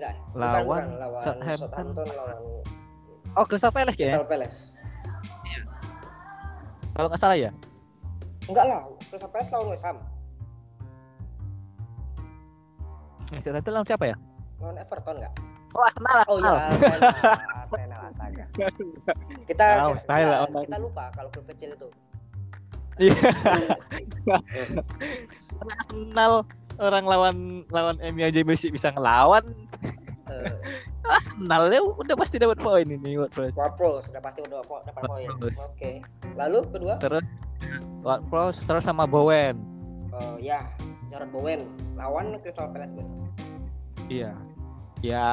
Enggak. 0.00 0.14
Bukan, 0.32 0.40
Lawan 0.40 0.64
bukan. 0.64 0.84
lawan 0.96 1.20
Southampton. 1.20 1.58
Southampton 1.60 2.06
lawan 2.16 2.36
Oh 3.36 3.44
Crystal 3.44 3.70
Palace 3.70 3.98
ya? 4.00 4.16
Crystal 4.16 4.26
Palace. 4.32 4.58
Kalau 6.96 7.06
nggak 7.12 7.20
salah 7.20 7.36
ya? 7.36 7.50
Enggak 8.48 8.64
lah, 8.64 8.80
Crystal 9.12 9.28
Palace 9.28 9.50
lawan 9.52 9.66
West 9.76 9.84
Ham. 9.84 9.96
Yang 13.30 13.42
Southampton 13.44 13.72
lawan 13.76 13.86
siapa 13.86 14.04
ya? 14.08 14.16
Lawan 14.58 14.76
Everton 14.80 15.14
enggak? 15.20 15.34
Oh 15.70 15.86
Arsenal. 15.86 16.18
Oh 16.26 16.36
iya, 16.40 16.52
Arsenal. 16.72 18.00
Astaga. 18.10 18.44
Kita 19.46 19.66
style 20.02 20.30
kita, 20.50 20.60
kita 20.66 20.78
lupa 20.82 21.04
kalau 21.14 21.30
klub 21.30 21.46
kecil 21.46 21.70
itu. 21.78 21.88
Iya. 22.98 23.14
Arsenal 25.62 26.32
orang 26.76 27.04
lawan 27.04 27.36
lawan 27.68 27.96
MU 28.04 28.22
aja 28.22 28.40
masih 28.40 28.70
bisa 28.70 28.90
ngelawan. 28.90 29.42
Eh, 30.26 30.52
Arsenal 31.10 31.66
ya 31.66 31.80
udah 31.82 32.14
pasti 32.14 32.36
dapat 32.36 32.60
poin 32.60 32.84
ini 32.84 33.16
What 33.16 33.32
Price. 33.32 33.56
Wapros 33.56 34.06
sudah 34.06 34.20
pasti 34.20 34.40
udah 34.40 34.62
po- 34.62 34.84
dapat 34.84 35.02
poin. 35.02 35.26
Oke. 35.42 36.04
Lalu 36.36 36.58
kedua, 36.70 36.94
Terus 36.98 37.24
Price 38.28 38.58
terus 38.62 38.84
sama 38.84 39.04
Bowen. 39.04 39.58
oh 40.10 40.36
ya, 40.36 40.62
Jarrod 41.06 41.30
Bowen 41.30 41.66
lawan 41.94 42.38
Crystal 42.38 42.66
Palace 42.66 42.92
betul. 42.92 43.10
Iya. 44.06 44.32
Ya 45.00 45.28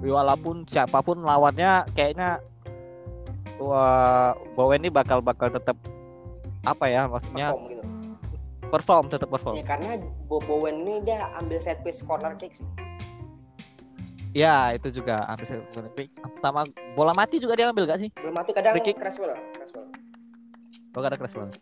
walaupun 0.00 0.66
siapa 0.66 0.98
pun 0.98 1.20
lawannya 1.20 1.86
kayaknya 1.92 2.42
wah 3.56 4.34
Bowen 4.52 4.82
ini 4.82 4.90
bakal 4.90 5.20
bakal 5.20 5.46
tetap 5.48 5.76
apa 6.62 6.86
ya 6.86 7.06
maksudnya 7.06 7.50
Perform 7.50 7.68
gitu. 7.68 7.84
perform 8.68 9.04
tetap 9.06 9.28
perform. 9.28 9.54
Ya 9.54 9.64
karena 9.64 9.90
Bo 10.32 10.40
Bowen 10.40 10.88
ini 10.88 11.04
dia 11.04 11.28
ambil 11.36 11.60
set 11.60 11.84
piece 11.84 12.00
corner 12.00 12.32
kick 12.40 12.56
sih. 12.56 12.64
Ya 14.32 14.72
itu 14.72 14.88
juga 14.88 15.28
ambil 15.28 15.44
saya- 15.44 15.68
sama 16.40 16.64
bola 16.96 17.12
mati 17.12 17.36
juga 17.36 17.52
dia 17.52 17.68
ambil 17.68 17.84
gak 17.84 18.00
sih? 18.00 18.08
Belum 18.16 18.32
mati 18.32 18.56
kadang 18.56 18.80
kick. 18.80 18.96
Creswell, 18.96 19.36
Creswell. 19.52 19.92
Oh 20.96 21.04
ada 21.04 21.20
crash 21.20 21.36
banget. 21.36 21.60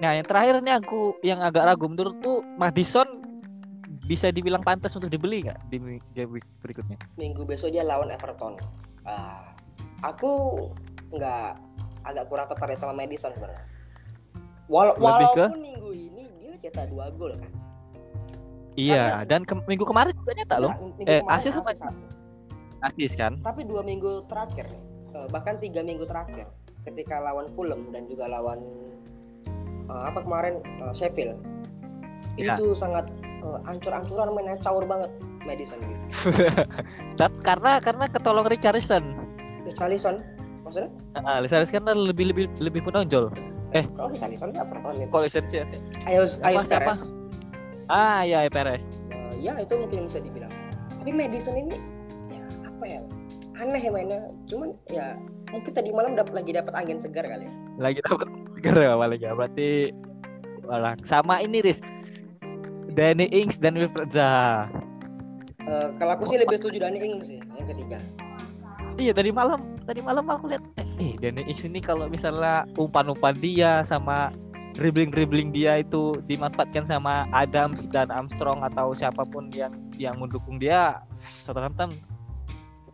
Nah 0.00 0.16
yang 0.16 0.24
terakhir 0.24 0.64
nih 0.64 0.80
aku 0.80 1.20
yang 1.20 1.44
agak 1.44 1.68
ragu 1.68 1.92
menurutku 1.92 2.40
Madison 2.56 3.04
bisa 4.04 4.32
dibilang 4.32 4.64
pantas 4.64 4.96
untuk 4.96 5.12
dibeli 5.12 5.44
nggak 5.44 5.60
di 5.68 5.76
game 6.12 6.40
week 6.40 6.46
berikutnya? 6.60 6.96
Minggu 7.20 7.44
besok 7.44 7.68
dia 7.68 7.84
lawan 7.84 8.08
Everton. 8.08 8.56
Ah, 9.04 9.52
aku 10.00 10.56
nggak 11.08 11.56
agak 12.00 12.24
kurang 12.28 12.48
tertarik 12.48 12.76
sama 12.76 12.96
Madison 12.96 13.28
sebenarnya. 13.28 13.64
Wala- 14.64 14.96
Lebih 14.96 15.28
ke? 15.36 15.44
walaupun 15.44 15.60
minggu 15.60 15.83
cetak 16.64 16.88
dua 16.88 17.12
gol 17.12 17.36
kan. 17.36 17.52
Iya 18.74 19.22
dan 19.22 19.44
ke- 19.44 19.60
minggu 19.62 19.84
kemarin 19.84 20.10
juga 20.12 20.32
nyetak 20.34 20.58
loh. 20.58 20.72
Minggu 20.96 21.06
Eh, 21.06 21.22
asis 21.28 21.54
apa? 21.54 21.70
asis 21.70 21.80
satu. 21.80 22.04
Asis 22.82 23.12
kan? 23.14 23.32
Tapi 23.38 23.62
dua 23.62 23.80
minggu 23.80 24.24
terakhir 24.24 24.66
nih, 24.66 24.82
eh, 25.14 25.26
bahkan 25.28 25.56
tiga 25.56 25.80
minggu 25.80 26.04
terakhir, 26.04 26.48
ketika 26.82 27.16
lawan 27.18 27.48
Fulham 27.50 27.88
dan 27.90 28.04
juga 28.04 28.26
lawan 28.26 28.60
eh, 29.84 30.02
apa 30.02 30.18
kemarin 30.18 30.58
eh, 30.60 30.92
Sheffield, 30.92 31.36
Iya. 32.34 32.56
itu 32.56 32.72
sangat 32.72 33.06
eh, 33.22 33.58
ancur-ancuran 33.64 34.32
mainnya 34.32 34.58
caur 34.58 34.82
banget 34.82 35.12
Madison 35.44 35.76
gitu. 35.78 35.96
Dan 37.20 37.30
karena 37.38 37.76
karena 37.78 38.08
ketolong 38.08 38.48
Richarlison. 38.48 39.04
Richarlison, 39.62 40.24
maksudnya? 40.60 40.88
Ah, 41.14 41.38
Richarlison 41.38 41.84
kan 41.84 41.94
lebih 41.94 42.32
lebih 42.32 42.44
lebih 42.58 42.80
menonjol. 42.82 43.28
Kalau 43.82 44.08
Richarlison 44.14 44.54
ya 44.54 44.62
Everton 44.62 44.94
itu. 45.02 45.10
Kalau 45.10 45.24
Richarlison 45.26 45.66
sih. 45.66 45.80
Ayo, 46.06 46.22
Ayo 46.46 46.58
siapa? 46.62 46.94
Ah 47.90 48.22
iya 48.22 48.46
Perez. 48.46 48.86
Eh, 49.10 49.42
ya 49.42 49.58
itu 49.58 49.74
mungkin 49.74 50.06
bisa 50.06 50.22
dibilang. 50.22 50.52
Tapi 50.94 51.10
Madison 51.10 51.58
ini 51.58 51.76
ya 52.30 52.44
apa 52.70 52.84
ya? 52.86 53.00
Aneh 53.58 53.82
ya 53.82 53.90
mainnya. 53.90 54.20
Cuman 54.46 54.78
ya 54.86 55.18
mungkin 55.50 55.72
tadi 55.74 55.90
malam 55.90 56.14
dapat 56.14 56.32
lagi 56.38 56.50
dapat 56.54 56.72
angin 56.78 57.02
segar 57.02 57.26
kali 57.26 57.50
ya. 57.50 57.52
Lagi 57.82 57.98
dapat 58.06 58.28
seger 58.56 58.76
ya 58.78 58.92
paling 58.94 59.20
ya. 59.20 59.32
Berarti 59.34 59.68
malah 60.62 60.94
sama 61.02 61.42
ini 61.42 61.58
Riz. 61.58 61.82
Danny 62.94 63.26
Ings 63.34 63.58
dan 63.58 63.74
Wilfred 63.74 64.14
Zaha. 64.14 64.70
Eh, 65.66 65.88
kalau 65.98 66.12
aku 66.14 66.30
sih 66.30 66.38
lebih 66.38 66.62
setuju 66.62 66.78
Dani 66.78 67.02
Ings 67.02 67.26
sih 67.26 67.42
yang 67.58 67.66
ketiga. 67.66 67.98
Iya 68.94 69.10
tadi 69.10 69.34
malam 69.34 69.73
tadi 69.84 70.00
malam 70.00 70.24
aku 70.28 70.48
lihat 70.48 70.64
eh 70.98 71.16
Danny 71.20 71.44
Ings 71.48 71.64
ini 71.64 71.80
kalau 71.80 72.08
misalnya 72.08 72.64
umpan-umpan 72.80 73.36
dia 73.38 73.84
sama 73.84 74.32
dribbling-dribbling 74.74 75.54
dia 75.54 75.80
itu 75.80 76.18
dimanfaatkan 76.26 76.84
sama 76.84 77.30
Adams 77.30 77.86
dan 77.88 78.10
Armstrong 78.10 78.66
atau 78.66 78.90
siapa 78.92 79.22
pun 79.22 79.48
yang 79.54 79.70
yang 79.94 80.18
mendukung 80.18 80.58
dia, 80.58 80.98
Southampton 81.46 81.94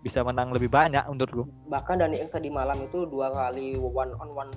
bisa 0.05 0.21
menang 0.21 0.53
lebih 0.53 0.69
banyak 0.69 1.01
menurutku. 1.09 1.49
Bahkan 1.73 2.05
Dani 2.05 2.21
Ings 2.21 2.33
tadi 2.33 2.53
malam 2.53 2.85
itu 2.85 3.09
dua 3.09 3.33
kali 3.33 3.81
one 3.81 4.13
on 4.21 4.31
one 4.37 4.53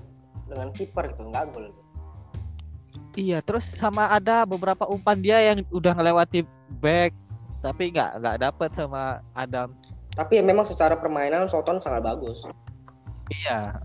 dengan 0.52 0.72
kiper 0.76 1.16
gitu, 1.16 1.32
nggak 1.32 1.56
gol. 1.56 1.72
Iya, 3.16 3.40
terus 3.46 3.66
sama 3.72 4.10
ada 4.12 4.44
beberapa 4.44 4.84
umpan 4.90 5.22
dia 5.24 5.40
yang 5.40 5.64
udah 5.72 5.96
ngelewati 5.96 6.44
back 6.82 7.16
tapi 7.64 7.96
nggak 7.96 8.20
nggak 8.20 8.38
dapet 8.44 8.70
sama 8.76 9.24
Adam. 9.32 9.72
Tapi 10.14 10.42
memang 10.46 10.66
secara 10.66 10.94
permainan 10.98 11.50
Soton 11.50 11.82
sangat 11.82 12.06
bagus. 12.06 12.46
Iya. 13.34 13.82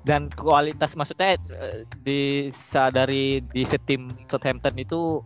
Dan 0.00 0.32
kualitas 0.32 0.96
maksudnya 0.96 1.36
eh, 1.36 1.84
disadari 2.00 3.44
di 3.52 3.68
setim 3.68 4.08
Southampton 4.32 4.80
itu 4.80 5.20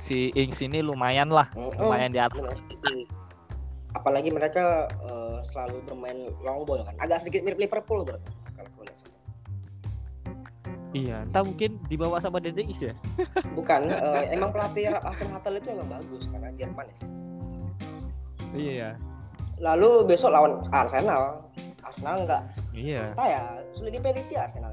si 0.00 0.32
Ings 0.32 0.64
ini 0.64 0.80
lumayan 0.80 1.28
lah, 1.28 1.52
Mm-mm, 1.52 1.76
lumayan 1.76 2.08
di 2.08 2.20
atas. 2.20 2.56
Apalagi 3.92 4.32
mereka 4.32 4.88
eh, 4.88 5.38
selalu 5.44 5.84
bermain 5.84 6.32
long 6.40 6.64
ball 6.64 6.80
kan. 6.88 6.96
Agak 6.96 7.24
sedikit 7.24 7.44
mirip 7.44 7.60
Liverpool 7.60 8.08
bro. 8.08 8.16
Kalau. 8.56 8.72
Iya, 10.94 11.26
entah 11.26 11.42
mungkin 11.42 11.82
dibawa 11.90 12.22
sama 12.22 12.38
Dede 12.38 12.70
ya. 12.70 12.94
Bukan, 13.58 13.90
eh, 13.90 14.30
emang 14.30 14.54
pelatih 14.54 14.94
Arsene 14.94 15.34
Hatel 15.34 15.58
itu 15.58 15.74
emang 15.74 15.90
bagus 15.90 16.30
karena 16.30 16.54
Jerman 16.54 16.86
ya. 16.86 16.98
Iya. 18.54 18.94
Lalu 19.58 20.06
besok 20.06 20.30
lawan 20.30 20.62
Arsenal. 20.70 21.46
Arsenal 21.80 22.24
nggak 22.24 22.42
Iya. 22.72 23.12
saya 23.12 23.40
sulit 23.70 23.92
diprediksi 23.92 24.34
Arsenal. 24.34 24.72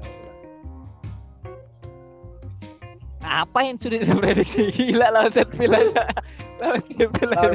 Apa 3.22 3.58
yang 3.62 3.78
sudah 3.78 4.02
diprediksi? 4.02 4.70
Gila 4.90 5.08
lawan 5.10 5.30
aja. 5.30 5.42
lawan 6.62 6.78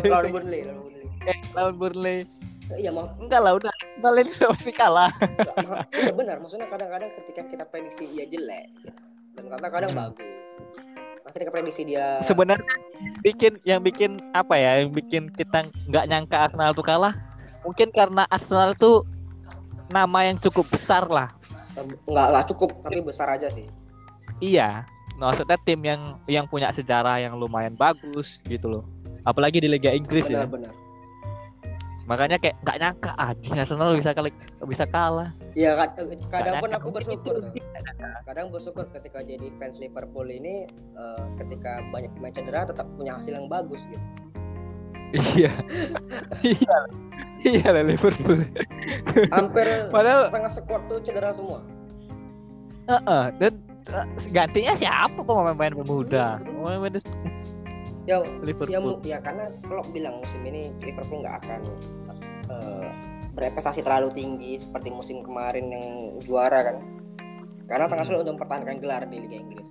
Lawan, 0.07 0.27
Burnley, 0.31 0.61
lawan 0.63 0.83
Burnley. 0.83 1.03
Eh, 1.23 1.37
lawan 1.53 1.75
Burnley. 1.75 2.19
Iya 2.69 2.91
mau 2.91 3.07
Enggak 3.15 3.41
lah 3.41 3.51
udah. 3.55 3.73
Udah 3.99 4.11
pasti 4.51 4.71
kalah. 4.71 5.11
Nggak, 5.15 5.55
ma- 5.65 5.87
iya 5.91 6.11
benar 6.11 6.35
maksudnya 6.39 6.67
kadang-kadang 6.67 7.11
ketika 7.15 7.41
kita 7.47 7.63
prediksi 7.63 8.03
dia 8.07 8.27
jelek 8.27 8.67
dan 9.33 9.43
kadang-kadang 9.47 9.91
Hmm. 9.91 9.99
bagus 10.11 10.27
nah, 11.23 11.31
ketika 11.31 11.51
prediksi 11.51 11.81
dia 11.83 12.19
Sebenarnya 12.21 12.67
bikin 13.21 13.59
yang 13.63 13.81
bikin 13.81 14.17
apa 14.33 14.55
ya? 14.57 14.71
Yang 14.83 14.89
bikin 15.03 15.23
kita 15.33 15.65
nggak 15.89 16.05
nyangka 16.09 16.37
Arsenal 16.49 16.71
tuh 16.73 16.85
kalah. 16.85 17.13
Mungkin 17.65 17.91
karena 17.91 18.23
Arsenal 18.29 18.73
tuh 18.77 19.03
nama 19.91 20.27
yang 20.27 20.37
cukup 20.39 20.67
besar 20.67 21.07
lah. 21.07 21.31
nggak 22.09 22.27
nggak 22.33 22.45
cukup 22.49 22.73
tapi 22.81 23.05
besar 23.05 23.29
aja 23.37 23.53
sih 23.53 23.69
Iya. 24.41 24.85
Maksudnya 25.17 25.57
tim 25.61 25.81
yang 25.81 26.17
yang 26.29 26.45
punya 26.49 26.73
sejarah 26.73 27.21
yang 27.21 27.37
lumayan 27.37 27.73
bagus 27.77 28.41
gitu 28.45 28.69
loh. 28.69 28.83
Apalagi 29.25 29.61
di 29.61 29.69
Liga 29.69 29.93
Inggris 29.93 30.25
ya. 30.25 30.45
benar-benar 30.45 30.86
Makanya 32.07 32.39
kayak 32.39 32.55
nggak 32.61 32.77
nyangka 32.79 33.11
aja 33.13 33.49
Arsenal 33.57 33.91
bisa 33.93 34.11
kali 34.11 34.31
bisa 34.63 34.87
kalah. 34.87 35.29
Iya 35.53 35.75
kad- 35.75 35.99
kadang 36.25 36.55
Nggak 36.55 36.63
pun 36.63 36.71
aku 36.73 36.87
bersyukur 36.89 37.35
kadang 38.23 38.47
bersyukur 38.47 38.85
ketika 38.89 39.19
jadi 39.21 39.47
fans 39.55 39.75
Liverpool 39.77 40.25
ini 40.25 40.63
eh, 40.93 41.23
ketika 41.35 41.83
banyak 41.89 42.11
pemain 42.13 42.31
cedera 42.31 42.63
tetap 42.63 42.87
punya 42.93 43.15
hasil 43.15 43.33
yang 43.33 43.47
bagus 43.47 43.83
gitu 43.85 44.03
Iya. 45.35 45.51
Iya. 46.41 46.77
Iya 47.39 47.67
lah 47.69 47.83
Liverpool. 47.85 48.43
hampir 49.29 49.67
Padahal- 49.87 50.27
setengah 50.27 50.51
squad 50.53 50.81
tuh 50.85 50.99
cedera 50.99 51.31
semua 51.31 51.63
Heeh, 52.85 53.25
dan 53.37 53.53
eh, 53.85 54.05
gantinya 54.29 54.73
siapa 54.73 55.15
pemain-pemain 55.17 55.75
pemuda? 55.77 56.39
Pemain-pemain 56.41 57.03
Liverpool. 58.39 58.69
ya, 58.69 58.79
mu- 58.79 59.01
ya 59.01 59.19
karena 59.19 59.51
Klopp 59.61 59.91
bilang 59.91 60.17
musim 60.17 60.39
ini 60.41 60.71
Liverpool 60.79 61.19
nggak 61.19 61.35
akan 61.37 61.61
eh, 62.47 62.87
berprestasi 63.33 63.81
terlalu 63.81 64.09
tinggi 64.09 64.55
seperti 64.55 64.87
musim 64.89 65.19
kemarin 65.19 65.67
yang 65.67 65.85
juara 66.19 66.63
kan 66.63 66.77
karena 67.65 67.85
sangat 67.85 68.03
Hmm. 68.03 68.09
sulit 68.09 68.23
untuk 68.23 68.35
mempertahankan 68.35 68.77
gelar 68.77 69.03
di 69.03 69.19
Liga 69.19 69.37
Inggris 69.37 69.69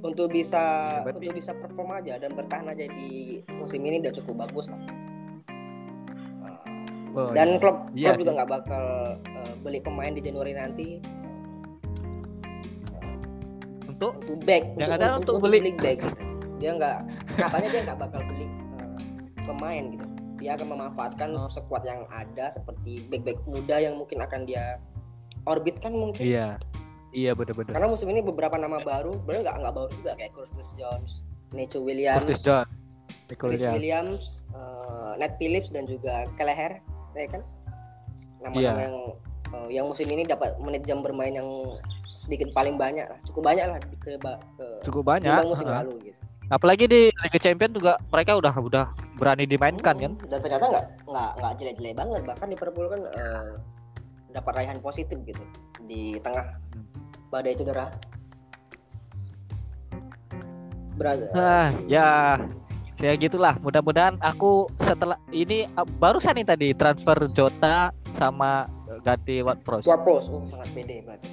untuk 0.00 0.26
bisa 0.28 0.62
Ya, 0.96 1.04
untuk 1.04 1.30
bisa 1.32 1.52
perform 1.52 1.90
aja 1.94 2.14
dan 2.16 2.30
bertahan 2.32 2.66
aja 2.68 2.86
di 2.88 3.10
musim 3.52 3.82
ini 3.82 3.98
udah 3.98 4.14
cukup 4.14 4.34
bagus 4.40 4.66
lah 4.66 4.78
Oh, 7.12 7.28
dan 7.28 7.44
iya. 7.46 7.60
klub 7.60 7.76
Iya 7.92 8.16
juga 8.16 8.24
sih. 8.24 8.36
nggak 8.38 8.50
bakal 8.50 8.84
eh, 9.20 9.54
beli 9.60 9.78
pemain 9.78 10.08
di 10.08 10.22
Januari 10.22 10.52
nanti 10.54 10.88
untuk 13.84 14.16
untuk 14.18 14.38
back 14.40 14.64
Jangan-jangan 14.74 15.20
untuk, 15.20 15.34
untuk 15.36 15.44
beli- 15.44 15.76
back 15.76 15.98
gitu. 16.00 16.24
Dia 16.62 16.72
nggak 16.72 16.96
katanya 17.36 17.68
dia 17.68 17.80
nggak 17.84 17.98
bakal 18.00 18.20
beli 18.24 18.46
eh, 18.46 18.98
pemain 19.42 19.84
gitu 19.90 20.06
dia 20.38 20.50
akan 20.54 20.66
memanfaatkan 20.68 21.28
Oh. 21.32 21.46
sekuat 21.48 21.82
yang 21.82 22.02
ada 22.08 22.50
seperti 22.50 23.06
back 23.06 23.22
back 23.22 23.38
muda 23.44 23.76
yang 23.76 23.94
mungkin 23.94 24.18
akan 24.18 24.42
dia 24.42 24.78
orbitkan 25.44 25.90
mungkin 25.92 26.22
iya. 26.22 26.48
Iya 27.12 27.36
benar-benar. 27.36 27.76
karena 27.76 27.88
musim 27.88 28.08
ini 28.08 28.24
beberapa 28.24 28.56
nama 28.56 28.80
baru 28.80 29.12
sebenarnya 29.12 29.42
nggak 29.44 29.56
nggak 29.60 29.74
baru 29.76 29.88
juga 29.92 30.10
kayak 30.16 30.32
Curtis 30.32 30.70
Jones, 30.72 31.12
Necho 31.52 31.84
Williams, 31.84 32.24
Curtis. 32.24 32.40
Nicole 33.28 33.52
Chris 33.52 33.60
Williams. 33.60 33.76
Williams, 33.76 34.24
eh, 34.50 35.10
Nat 35.16 35.32
Phillips 35.36 35.68
dan 35.68 35.84
juga 35.84 36.24
Kelleher, 36.34 36.80
ya 37.12 37.28
kan? 37.28 37.42
Nama-nama 38.40 38.56
Iya. 38.58 38.72
yang 38.82 38.96
eh, 39.52 39.68
yang 39.70 39.84
musim 39.84 40.08
ini 40.08 40.24
dapat 40.24 40.56
menit 40.58 40.82
jam 40.82 41.04
bermain 41.04 41.30
yang 41.30 41.44
sedikit 42.16 42.48
paling 42.50 42.80
banyak 42.80 43.04
lah, 43.04 43.20
cukup 43.26 43.42
banyak 43.44 43.66
lah 43.66 43.78
ke, 43.78 44.16
ke 44.16 44.66
Cukup 44.80 45.04
banyak. 45.04 45.36
musim 45.44 45.68
Heeh. 45.68 45.76
lalu 45.84 45.92
gitu. 46.08 46.22
Apalagi 46.52 46.84
di 46.84 47.08
Liga 47.08 47.38
Champions 47.40 47.80
juga 47.80 47.96
mereka 48.12 48.36
udah 48.36 48.52
udah 48.52 48.84
berani 49.16 49.48
dimainkan 49.48 49.96
kan. 49.96 50.12
Hmm, 50.20 50.28
Dan 50.28 50.38
ternyata 50.44 50.64
nggak 50.68 50.84
nggak 51.08 51.30
nggak 51.40 51.52
jelek-jelek 51.56 51.94
banget, 51.96 52.20
bahkan 52.28 52.46
Liverpool 52.52 52.86
kan 52.92 53.00
eh, 53.08 53.52
dapat 54.36 54.52
raihan 54.60 54.78
positif 54.84 55.16
gitu 55.24 55.40
di 55.88 56.20
tengah 56.20 56.60
badai 57.32 57.56
cedera. 57.56 57.88
Berada. 60.92 61.26
Ah, 61.32 61.68
ya 61.88 62.36
saya 62.92 63.16
gitulah. 63.16 63.56
Mudah-mudahan 63.64 64.20
aku 64.20 64.68
setelah 64.76 65.16
ini 65.32 65.64
uh, 65.72 65.88
barusan 65.96 66.36
nih 66.36 66.46
tadi 66.46 66.68
transfer 66.76 67.16
Jota 67.32 67.96
sama 68.12 68.68
uh, 68.92 69.00
ganti 69.00 69.40
Watford. 69.40 69.88
Warpros, 69.88 70.28
oh 70.28 70.44
sangat 70.44 70.68
pede 70.76 71.00
berarti. 71.00 71.28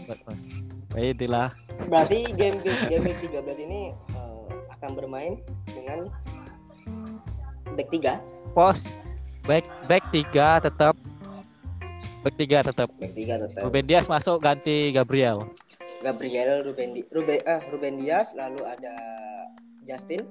Ya, 0.95 1.11
itulah. 1.11 1.47
Berarti 1.91 2.31
game 2.33 2.63
game 2.63 2.81
game 2.87 3.03
week 3.11 3.19
13 3.21 3.67
ini 3.67 3.91
eh, 3.91 4.38
akan 4.79 4.91
bermain 4.95 5.33
dengan 5.67 6.07
back 7.75 7.87
3, 7.91 8.55
Pos 8.55 8.79
back 9.43 9.67
back 9.91 10.03
tiga 10.15 10.63
tetap 10.63 10.95
back 12.23 12.35
tiga 12.35 12.63
tetap. 12.63 12.87
back 12.95 13.13
3 13.15 13.43
tetap. 13.47 13.61
Ruben 13.63 13.85
Dias 13.87 14.07
masuk 14.07 14.39
ganti 14.39 14.91
Gabriel. 14.91 15.47
Gabriel, 15.99 16.63
Ruben 16.63 16.95
Di, 16.95 17.03
Ruben 17.11 17.43
eh 17.43 17.59
Ruben 17.71 17.99
Dias, 17.99 18.31
lalu 18.31 18.63
ada 18.63 18.95
Justin. 19.83 20.23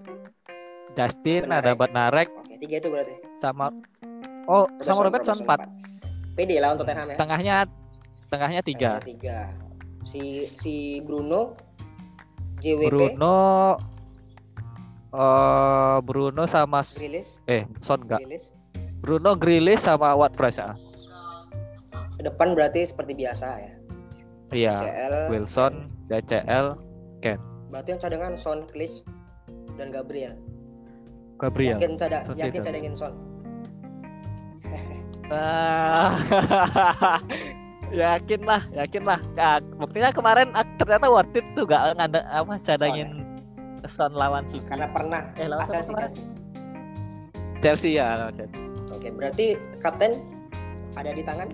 Justin 0.96 1.44
Benarek. 1.44 1.60
ada 1.60 1.70
Batnarek 1.76 2.28
Oke, 2.32 2.56
tiga 2.56 2.76
itu 2.80 2.88
berarti. 2.88 3.14
sama 3.36 3.68
oh 4.48 4.64
sama 4.80 5.04
Robertson 5.04 5.44
empat. 5.44 5.68
Pede 6.32 6.56
lah 6.56 6.72
untuk 6.72 6.88
Tottenham 6.88 7.12
ya. 7.12 7.16
Tengahnya 7.20 7.56
tengahnya 8.32 8.60
tiga. 8.64 8.90
Tengahnya 8.96 9.12
tiga. 9.12 9.38
Si 10.08 10.48
si 10.56 11.04
Bruno 11.04 11.52
JWP 12.64 12.88
Bruno 12.88 13.76
eh 15.08 15.96
Bruno 16.02 16.44
sama 16.44 16.84
s- 16.84 17.00
Grealish, 17.00 17.30
eh 17.48 17.64
Son 17.80 18.04
enggak. 18.04 18.20
Grealish. 18.20 18.52
Bruno 18.98 19.38
Grilis 19.38 19.86
sama 19.86 20.12
Watford 20.12 20.54
ya. 20.54 20.74
Depan 22.18 22.52
berarti 22.52 22.82
seperti 22.82 23.14
biasa 23.14 23.46
ya. 23.56 23.72
Iya. 24.50 24.74
CL. 24.74 25.14
Wilson, 25.30 25.72
DCL, 26.08 26.66
Berarti 27.68 27.88
yang 27.92 28.00
cadangan 28.00 28.32
Son, 28.40 28.58
Klitsch 28.64 29.04
dan 29.76 29.92
Gabriel. 29.92 30.40
Gabriel. 31.36 31.76
Yakin 31.78 31.92
cada 32.00 32.24
Son 32.24 32.34
yakin 32.34 32.60
cadangin 32.64 32.94
Son. 32.96 33.12
Ah. 35.28 36.16
yakin 37.92 38.40
lah, 38.44 38.62
yakin 38.72 39.02
lah. 39.04 39.20
Nah, 39.36 39.60
buktinya 39.76 40.10
kemarin 40.10 40.48
ternyata 40.80 41.06
worth 41.12 41.36
it 41.36 41.44
tuh 41.52 41.68
gak 41.68 41.96
ngada 41.96 42.24
apa 42.26 42.56
cadangin 42.64 43.17
Son 43.86 44.10
lawan 44.10 44.42
si 44.50 44.58
Karena 44.66 44.90
pernah 44.90 45.22
eh 45.38 45.46
lawan 45.46 45.62
kemarin? 45.70 45.86
Chelsea. 45.94 46.22
Chelsea 47.62 47.90
ya, 47.94 48.18
lawan 48.18 48.34
Chelsea. 48.34 48.58
Oke, 48.90 49.08
berarti 49.14 49.46
kapten 49.78 50.24
ada 50.98 51.14
di 51.14 51.22
tangan. 51.22 51.48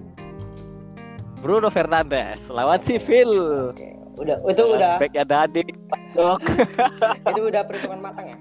Bruno 1.45 1.69
Fernandes 1.69 2.49
lawan 2.49 2.81
si 2.81 2.97
Phil. 2.97 3.69
Oke, 3.69 3.93
udah 4.17 4.41
itu 4.49 4.65
udah 4.65 4.97
Back 4.97 5.13
ada 5.21 5.45
adik. 5.45 5.69
Itu 7.35 7.41
udah 7.51 7.63
perhitungan 7.67 8.01
matang 8.01 8.27
ya. 8.33 8.39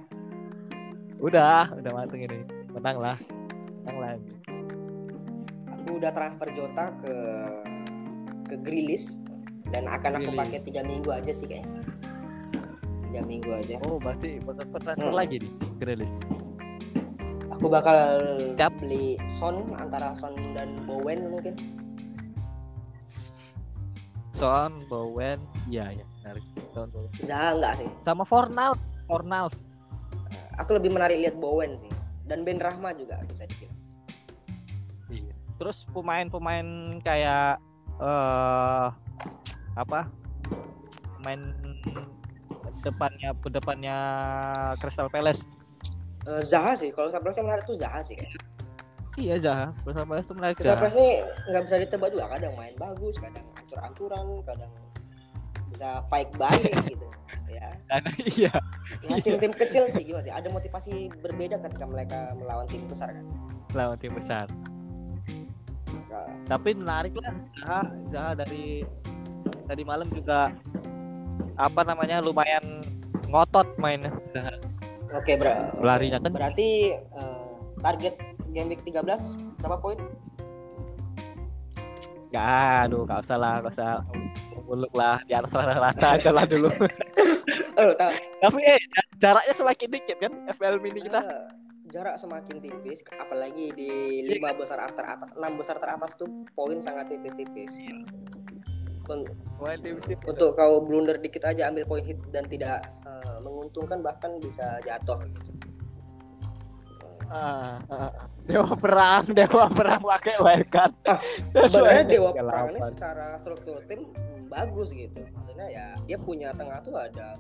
Udah, 1.20 1.74
udah 1.74 1.92
mateng 1.92 2.22
ini. 2.24 2.40
Menang 2.72 2.98
lah. 3.02 3.18
Menang 3.84 3.98
lah. 4.00 4.12
Aku 5.76 6.00
udah 6.00 6.12
transfer 6.16 6.48
Jota 6.56 6.94
ke 7.04 7.16
ke 8.48 8.56
Grilis 8.64 9.20
dan 9.74 9.90
akan 9.90 10.22
aku 10.22 10.32
pakai 10.38 10.62
tiga 10.62 10.86
minggu 10.86 11.10
aja 11.10 11.34
sih 11.34 11.50
kayaknya 11.50 11.83
tiga 13.14 13.22
minggu 13.24 13.54
aja 13.54 13.78
Oh, 13.86 14.02
berarti 14.02 14.42
bakal 14.42 14.66
transfer 14.74 14.98
Hmm. 15.06 15.14
lagi 15.14 15.38
nih. 15.38 15.52
Grealish. 15.78 16.14
aku 17.54 17.70
bakal 17.70 18.00
Siap. 18.58 18.74
beli 18.82 19.22
Son 19.30 19.70
antara 19.72 20.18
Son 20.18 20.34
dan 20.52 20.82
Bowen 20.84 21.30
mungkin 21.30 21.54
Son, 24.26 24.82
Bowen, 24.90 25.38
iya 25.70 25.94
ya, 25.94 26.06
menarik. 26.20 26.42
Son, 26.68 26.90
Bowen. 26.90 27.14
Zaha 27.22 27.54
enggak 27.54 27.74
sih 27.78 27.90
Sama 28.02 28.26
Fornals, 28.26 28.82
Fornals. 29.06 29.62
aku 30.58 30.74
lebih 30.74 30.90
menarik 30.90 31.22
lihat 31.22 31.38
Bowen 31.38 31.78
sih 31.78 31.94
dan 32.26 32.42
Ben 32.42 32.58
Rahma 32.58 32.92
juga 32.94 33.22
bisa 33.24 33.46
dibilang 33.46 33.78
Iya. 35.08 35.34
Terus 35.56 35.86
pemain-pemain 35.88 36.66
kayak 37.00 37.62
eh 38.02 38.88
apa? 39.76 40.10
Pemain 41.16 41.42
depannya 42.82 43.30
depannya 43.38 43.98
Crystal 44.82 45.12
Palace. 45.12 45.46
Eh, 46.26 46.42
Zaha 46.42 46.74
sih 46.74 46.90
kalau 46.90 47.12
Crystal 47.12 47.24
Palace 47.24 47.38
yang 47.44 47.48
menarik 47.52 47.66
tuh 47.68 47.78
Zaha 47.78 48.00
sih 48.02 48.16
kayaknya. 48.18 48.42
Iya, 49.14 49.36
Zaha. 49.38 49.68
Crystal 49.86 50.08
Palace 50.10 50.26
tuh 50.26 50.36
menarik 50.40 50.56
Crystal. 50.58 50.80
Palace 50.80 50.98
ini 50.98 51.10
nggak 51.54 51.64
bisa 51.70 51.76
ditebak 51.86 52.10
juga 52.10 52.26
kadang 52.34 52.54
main 52.58 52.74
bagus 52.80 53.16
kadang 53.22 53.46
ancur-ancuran 53.54 54.26
kadang 54.48 54.72
bisa 55.74 56.06
fight 56.06 56.30
balik 56.38 56.70
gitu 56.94 57.08
ya 57.50 57.74
Karena 57.90 58.12
iya. 58.30 58.54
ya 59.02 59.16
tim-tim 59.26 59.54
kecil 59.54 59.90
sih 59.90 60.06
gimana 60.06 60.22
sih 60.22 60.34
ada 60.34 60.46
motivasi 60.54 61.10
berbeda 61.18 61.58
ketika 61.66 61.86
mereka 61.90 62.20
melawan 62.38 62.70
tim 62.70 62.86
besar 62.86 63.10
kan 63.10 63.26
lawan 63.74 63.98
tim 63.98 64.14
besar. 64.14 64.46
Nah, 66.14 66.30
Tapi 66.46 66.78
menarik 66.78 67.18
lah 67.18 67.34
Zaha, 67.58 67.82
Zaha 68.14 68.32
dari 68.38 68.86
tadi 69.66 69.82
malam 69.82 70.06
juga 70.14 70.54
apa 71.56 71.82
namanya 71.86 72.20
lumayan 72.20 72.82
ngotot 73.30 73.66
mainnya. 73.78 74.12
Oke 75.14 75.38
bro 75.38 75.54
Larinya 75.82 76.18
kan 76.18 76.34
berarti 76.34 76.98
eh, 76.98 77.52
target 77.82 78.18
game 78.50 78.74
week 78.74 78.82
13 78.82 79.06
berapa 79.62 79.78
poin 79.78 80.00
Gak, 82.34 82.90
aduh, 82.90 83.06
gak 83.06 83.30
usah 83.30 83.38
lah, 83.38 83.62
gak 83.62 83.78
usah 83.78 84.02
muluk 84.66 84.90
lah 84.98 85.22
di 85.30 85.38
atas 85.38 85.54
rata-rata 85.54 86.18
aja 86.18 86.30
lah 86.34 86.46
dulu. 86.50 86.66
oh 87.78 87.92
tahu 87.94 88.12
Tapi 88.42 88.60
eh 88.66 88.82
jaraknya 89.22 89.54
semakin 89.54 89.88
dikit 89.94 90.18
kan 90.18 90.34
FPL 90.50 90.82
mini 90.82 91.06
kita. 91.06 91.22
eh, 91.22 91.46
jarak 91.94 92.18
semakin 92.18 92.58
tipis 92.58 93.06
apalagi 93.14 93.70
di 93.78 93.90
lima 94.26 94.50
besar 94.58 94.82
teratas 94.98 95.30
enam 95.38 95.62
besar 95.62 95.78
teratas 95.78 96.18
tuh 96.18 96.26
poin 96.58 96.82
sangat 96.82 97.06
tipis-tipis 97.14 97.78
tim. 97.78 98.02
Untuk 100.28 100.56
kau 100.56 100.74
blunder 100.84 101.20
dikit 101.20 101.44
aja 101.44 101.68
ambil 101.68 101.84
poin 101.84 102.04
hit 102.04 102.20
dan 102.32 102.48
tidak 102.48 102.88
eh, 103.04 103.38
menguntungkan 103.44 104.00
bahkan 104.00 104.40
bisa 104.40 104.80
jatuh 104.84 105.20
gitu. 105.28 105.42
Ah, 107.34 107.80
ah, 107.90 108.12
ah. 108.12 108.12
Dewa 108.44 108.76
perang, 108.76 109.24
dewa 109.38 109.66
perang 109.72 110.02
pakai 110.04 110.36
wildcard. 110.38 110.94
Ah, 111.08 111.20
sebenarnya 111.72 112.06
dewa 112.06 112.30
perang 112.36 112.66
ini 112.76 112.80
secara 112.94 113.26
struktur 113.40 113.80
tim 113.88 114.06
hmm, 114.12 114.52
bagus 114.52 114.94
gitu 114.94 115.24
maksudnya 115.34 115.68
ya 115.72 115.86
dia 116.06 116.18
punya 116.20 116.54
tengah 116.54 116.78
tuh 116.86 116.94
ada 117.00 117.40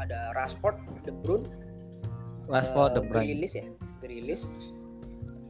ada 0.00 0.32
Rashford, 0.32 0.78
De 1.04 1.12
Bruyne, 1.12 1.44
Rashford, 2.48 2.90
eh, 2.90 2.94
De 2.96 3.00
Bruyne. 3.04 3.24
Grealish 3.26 3.54
ya, 3.58 3.66
Grealish 4.00 4.46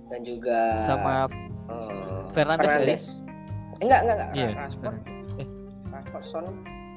dan 0.08 0.20
juga 0.26 0.58
sama 0.88 1.28
eh, 1.70 2.20
Fernandes 2.32 2.66
ya? 2.66 2.72
Fernandes. 2.72 3.02
Eh, 3.04 3.82
enggak 3.84 4.00
enggak 4.06 4.16
enggak 4.16 4.30
Iya, 4.34 4.48
Rashford. 4.56 4.96
Rashford 6.04 6.24
Son, 6.26 6.46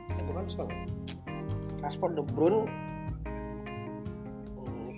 eh, 0.10 0.24
bukan 0.24 0.46
Son, 0.48 0.67
Rashford, 1.80 2.13
De 2.13 2.24
Bruyne, 2.28 2.67
hmm, 4.58 4.91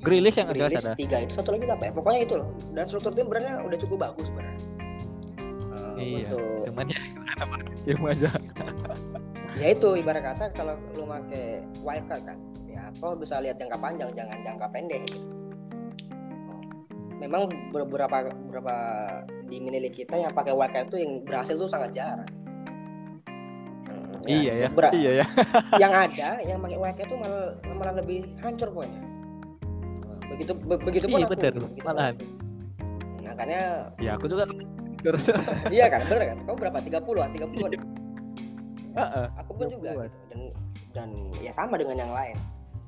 Grealish 0.00 0.36
yang 0.36 0.48
Grealish 0.48 0.78
ada. 0.78 0.92
tiga 0.94 1.16
itu 1.18 1.32
satu 1.32 1.50
lagi 1.50 1.64
apa 1.66 1.84
ya 1.84 1.92
pokoknya 1.92 2.20
itu 2.22 2.34
loh 2.36 2.48
dan 2.70 2.84
struktur 2.84 3.12
tim 3.12 3.24
sebenarnya 3.24 3.54
udah 3.62 3.78
cukup 3.80 3.98
bagus 4.02 4.26
sebenarnya 4.26 4.60
Eh, 5.94 6.02
Iya. 6.18 6.26
untuk 6.26 6.42
Cuman 6.68 6.86
ya 6.90 7.00
diem 7.80 8.02
aja. 8.04 8.30
ya 9.54 9.66
itu 9.70 9.88
ibarat 9.94 10.22
kata 10.24 10.44
kalau 10.52 10.74
lu 10.92 11.06
pakai 11.06 11.46
wildcard 11.80 12.22
kan 12.24 12.38
ya 12.66 12.82
kau 12.98 13.14
bisa 13.14 13.38
lihat 13.38 13.54
jangka 13.54 13.78
panjang 13.78 14.10
jangan 14.12 14.38
jangka 14.42 14.66
pendek 14.68 15.06
gitu. 15.06 15.22
memang 17.16 17.46
beberapa 17.70 18.26
beberapa 18.42 18.74
di 19.46 19.56
mini 19.56 19.86
kita 19.86 20.18
yang 20.18 20.28
pakai 20.28 20.50
wildcard 20.50 20.90
itu 20.90 20.98
yang 20.98 21.12
berhasil 21.22 21.54
tuh 21.54 21.70
sangat 21.70 21.94
jarang 21.94 22.26
Iya 24.26 24.52
ya. 24.56 24.68
beberapa- 24.68 24.94
Iya 24.94 25.10
ya. 25.14 25.26
yang 25.82 25.92
ada 26.04 26.28
yang 26.40 26.58
pakai 26.58 26.76
wildcard 26.76 27.06
itu 27.06 27.16
malah 27.16 27.44
malah 27.70 27.94
lebih 27.94 28.18
hancur 28.38 28.68
poinnya 28.70 29.02
begitu 30.26 30.52
be- 30.56 30.80
begitu 30.80 31.06
pun 31.06 31.18
Iya, 31.20 31.26
aku, 31.26 31.34
begitu 31.36 31.84
Malahan. 31.84 32.14
aku. 32.14 32.24
makanya 33.24 33.60
Ya 33.98 34.10
aku 34.14 34.26
juga 34.26 34.44
iya 35.74 35.84
kan 35.86 36.00
bener 36.02 36.22
kan 36.26 36.38
kamu 36.42 36.56
berapa 36.56 36.78
30 36.80 36.96
an 37.20 37.30
30 37.30 37.44
an 37.60 37.72
Heeh. 38.94 39.26
aku 39.36 39.50
pun 39.52 39.66
juga 39.68 39.90
30-an. 39.90 40.06
gitu. 40.06 40.18
dan 40.26 40.40
dan 40.90 41.08
ya 41.38 41.50
sama 41.50 41.74
dengan 41.76 41.96
yang 41.98 42.10
lain 42.10 42.36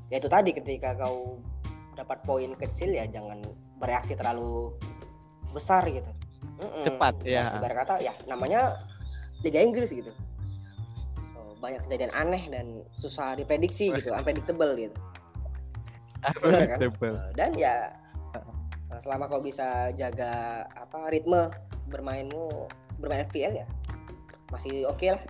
ya 0.08 0.16
itu 0.16 0.26
tadi 0.26 0.50
ketika 0.50 0.96
kau 0.96 1.36
dapat 1.92 2.18
poin 2.22 2.54
kecil 2.54 2.88
ya 2.90 3.04
jangan 3.04 3.42
bereaksi 3.76 4.14
terlalu 4.14 4.72
besar 5.50 5.84
gitu 5.86 6.08
Mm-mm. 6.56 6.84
Cepat, 6.84 7.20
ya. 7.20 7.52
Nah, 7.52 7.60
ibarat 7.60 7.76
kata 7.78 7.94
ya 8.00 8.12
namanya 8.24 8.80
Liga 9.42 9.60
Inggris 9.60 9.92
gitu 9.92 10.08
banyak 11.58 11.80
kejadian 11.88 12.12
aneh 12.12 12.42
dan 12.52 12.66
susah 13.00 13.34
diprediksi 13.36 13.90
gitu 13.94 14.12
unpredictable 14.16 14.72
gitu 14.76 14.96
Bener 16.42 16.66
kan? 16.66 16.78
Unpredictable. 16.80 17.16
Eh, 17.16 17.30
dan 17.38 17.50
ya 17.54 17.74
eh, 18.34 19.00
selama 19.00 19.30
kau 19.30 19.40
bisa 19.40 19.92
jaga 19.94 20.64
apa 20.74 21.08
ritme 21.12 21.52
bermainmu 21.86 22.66
bermain 22.98 23.28
FPL 23.28 23.62
ya 23.62 23.66
masih 24.50 24.86
oke 24.88 25.06
lah 25.10 25.22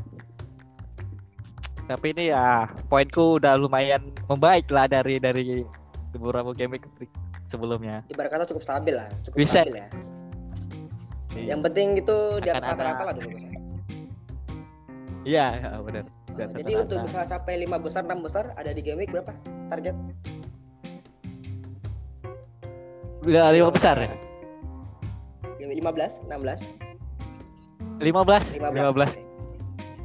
Tapi 1.87 2.11
ini 2.19 2.35
ya 2.35 2.67
poinku 2.91 3.39
udah 3.39 3.55
lumayan 3.55 4.03
membaik 4.27 4.67
lah 4.75 4.91
dari 4.91 5.23
dari 5.23 5.63
beberapa 6.11 6.51
game 6.51 6.83
sebelumnya. 7.47 8.03
ibarat 8.11 8.35
kata 8.35 8.45
cukup 8.51 8.67
stabil 8.67 8.95
lah 8.99 9.07
cukup 9.23 9.39
Bisa. 9.39 9.63
stabil 9.63 9.79
ya 9.79 9.89
yang 11.45 11.61
penting 11.61 12.01
itu 12.01 12.17
di 12.41 12.49
atas 12.49 12.65
rata-rata 12.65 13.03
lah 13.13 13.15
dulu. 13.15 13.29
Iya, 15.27 15.47
ya, 15.59 15.71
benar. 15.83 16.05
Atas 16.39 16.53
jadi 16.55 16.73
untuk 16.79 16.99
bisa 17.01 17.19
capai 17.25 17.55
lima 17.57 17.77
besar 17.77 18.03
enam 18.03 18.21
besar 18.21 18.45
ada 18.53 18.69
di 18.69 18.81
game 18.81 19.01
week 19.01 19.11
berapa 19.11 19.33
target 19.67 19.97
udah 23.23 23.51
lima 23.51 23.69
besar 23.69 23.97
ya? 23.99 24.11
game 25.57 25.71
week 25.71 25.81
15 25.81 26.29
16 26.29 26.85
Lima 27.97 28.21
belas, 28.23 28.45
15 28.53 28.61
lima 28.77 28.93
belas. 28.93 29.11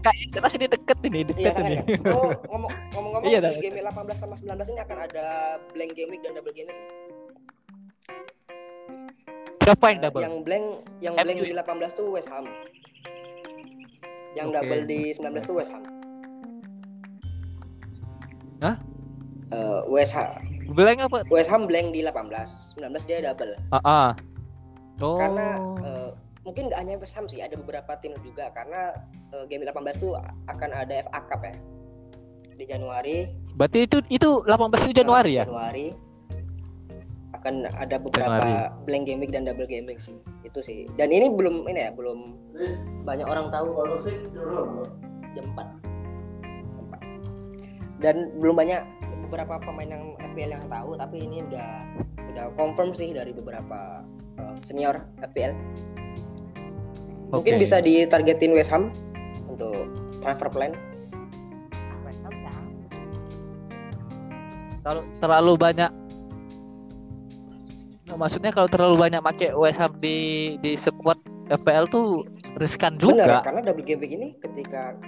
Kayak 0.01 0.27
jelas 0.31 0.51
ini 0.55 0.65
deket 0.65 0.97
ini, 1.03 1.17
iya 1.19 1.27
deket 1.27 1.51
sangat 1.51 1.67
ini. 1.67 1.77
kan 1.77 1.85
oh 2.09 2.31
ngomong 2.47 2.71
ngomong-ngomong 2.89 3.27
Iya, 3.27 3.39
di 3.43 3.59
game 3.59 3.75
week 3.75 3.85
18 3.85 4.15
sama 4.15 4.33
19 4.33 4.71
ini 4.71 4.79
akan 4.79 4.97
ada 5.01 5.25
blank 5.69 5.91
game 5.91 6.09
week 6.09 6.23
dan 6.23 6.31
double 6.31 6.55
game 6.55 6.71
week. 6.71 6.79
Siapa 9.61 9.85
yang 9.85 9.99
Eh, 9.99 10.01
double? 10.01 10.21
yang 10.23 10.35
blank 10.41 10.65
yang 11.03 11.13
blank 11.13 11.37
di 11.37 11.51
18 11.51 11.91
tuh 11.93 12.07
West 12.09 12.31
Ham 12.31 12.47
yang 14.31 14.47
Oke. 14.47 14.55
double 14.57 14.81
di 14.85 15.01
19 15.11 15.21
tuh 15.43 15.53
West 15.53 15.69
Ham 15.69 15.83
Hah? 18.61 18.77
Eh, 19.51 19.81
West 19.89 20.13
Ham 20.13 20.37
Blank 20.71 20.97
apa? 21.03 21.17
West 21.27 21.49
Ham 21.49 21.67
blank 21.67 21.91
di 21.91 21.99
18 21.99 22.77
19 22.79 23.09
dia 23.09 23.19
double 23.19 23.57
Ah, 23.73 23.81
ah. 23.83 24.09
Oh. 25.01 25.17
karena 25.17 25.47
eh, 25.81 26.09
mungkin 26.41 26.69
nggak 26.69 26.79
hanya 26.79 26.95
West 26.95 27.17
Ham 27.17 27.25
sih 27.25 27.41
ada 27.41 27.57
beberapa 27.57 27.97
tim 27.99 28.13
juga 28.21 28.53
karena 28.53 28.93
eh, 29.33 29.43
game 29.49 29.65
18 29.65 29.75
tuh 29.97 30.13
akan 30.47 30.69
ada 30.71 30.93
FA 31.03 31.19
Cup 31.25 31.41
ya 31.41 31.55
di 32.53 32.63
Januari 32.63 33.27
Berarti 33.51 33.83
itu 33.83 33.97
itu 34.07 34.29
18 34.45 34.53
itu 34.85 34.93
Januari 34.95 35.35
eh, 35.35 35.37
ya? 35.41 35.43
Januari 35.43 35.87
akan 37.33 37.53
ada 37.73 37.97
beberapa 37.97 38.37
Januari. 38.37 38.85
blank 38.85 39.03
game 39.03 39.19
week 39.19 39.33
dan 39.33 39.43
double 39.43 39.65
game 39.65 39.89
week 39.89 39.97
sih 39.97 40.13
itu 40.45 40.61
sih 40.61 40.85
dan 40.93 41.09
ini 41.09 41.27
belum 41.27 41.65
ini 41.65 41.79
ya 41.81 41.91
belum 41.91 42.37
banyak 43.01 43.25
orang 43.25 43.49
tahu 43.49 43.73
jam 43.73 44.21
4 45.25 45.33
Jam 45.33 45.45
4. 45.57 45.90
Dan 48.01 48.33
belum 48.41 48.57
banyak 48.57 48.81
beberapa 49.29 49.61
pemain 49.63 49.87
yang 49.87 50.05
FPL 50.33 50.51
yang 50.59 50.65
tahu 50.67 50.97
tapi 50.99 51.23
ini 51.23 51.45
udah 51.47 51.69
udah 52.35 52.45
confirm 52.59 52.91
sih 52.91 53.13
dari 53.15 53.31
beberapa 53.31 54.03
eh, 54.41 54.55
senior 54.65 54.99
FPL 55.23 55.53
mungkin 57.31 57.53
Oke. 57.55 57.61
bisa 57.63 57.79
ditargetin 57.79 58.51
West 58.51 58.73
Ham 58.73 58.91
untuk 59.47 59.87
transfer 60.19 60.49
plan 60.51 60.73
Kalau 64.81 65.05
terlalu 65.21 65.53
banyak 65.61 65.91
Nah, 68.11 68.19
maksudnya 68.19 68.51
kalau 68.51 68.67
terlalu 68.67 69.07
banyak 69.07 69.23
pakai 69.23 69.55
West 69.55 69.79
Ham 69.79 69.95
di 70.03 70.59
di 70.59 70.75
squad 70.75 71.15
FPL 71.47 71.87
tuh 71.87 72.27
riskan 72.59 72.99
juga. 72.99 73.39
karena 73.39 73.71
double 73.71 73.87
game 73.87 74.03
ini 74.03 74.35
ketika 74.35 74.99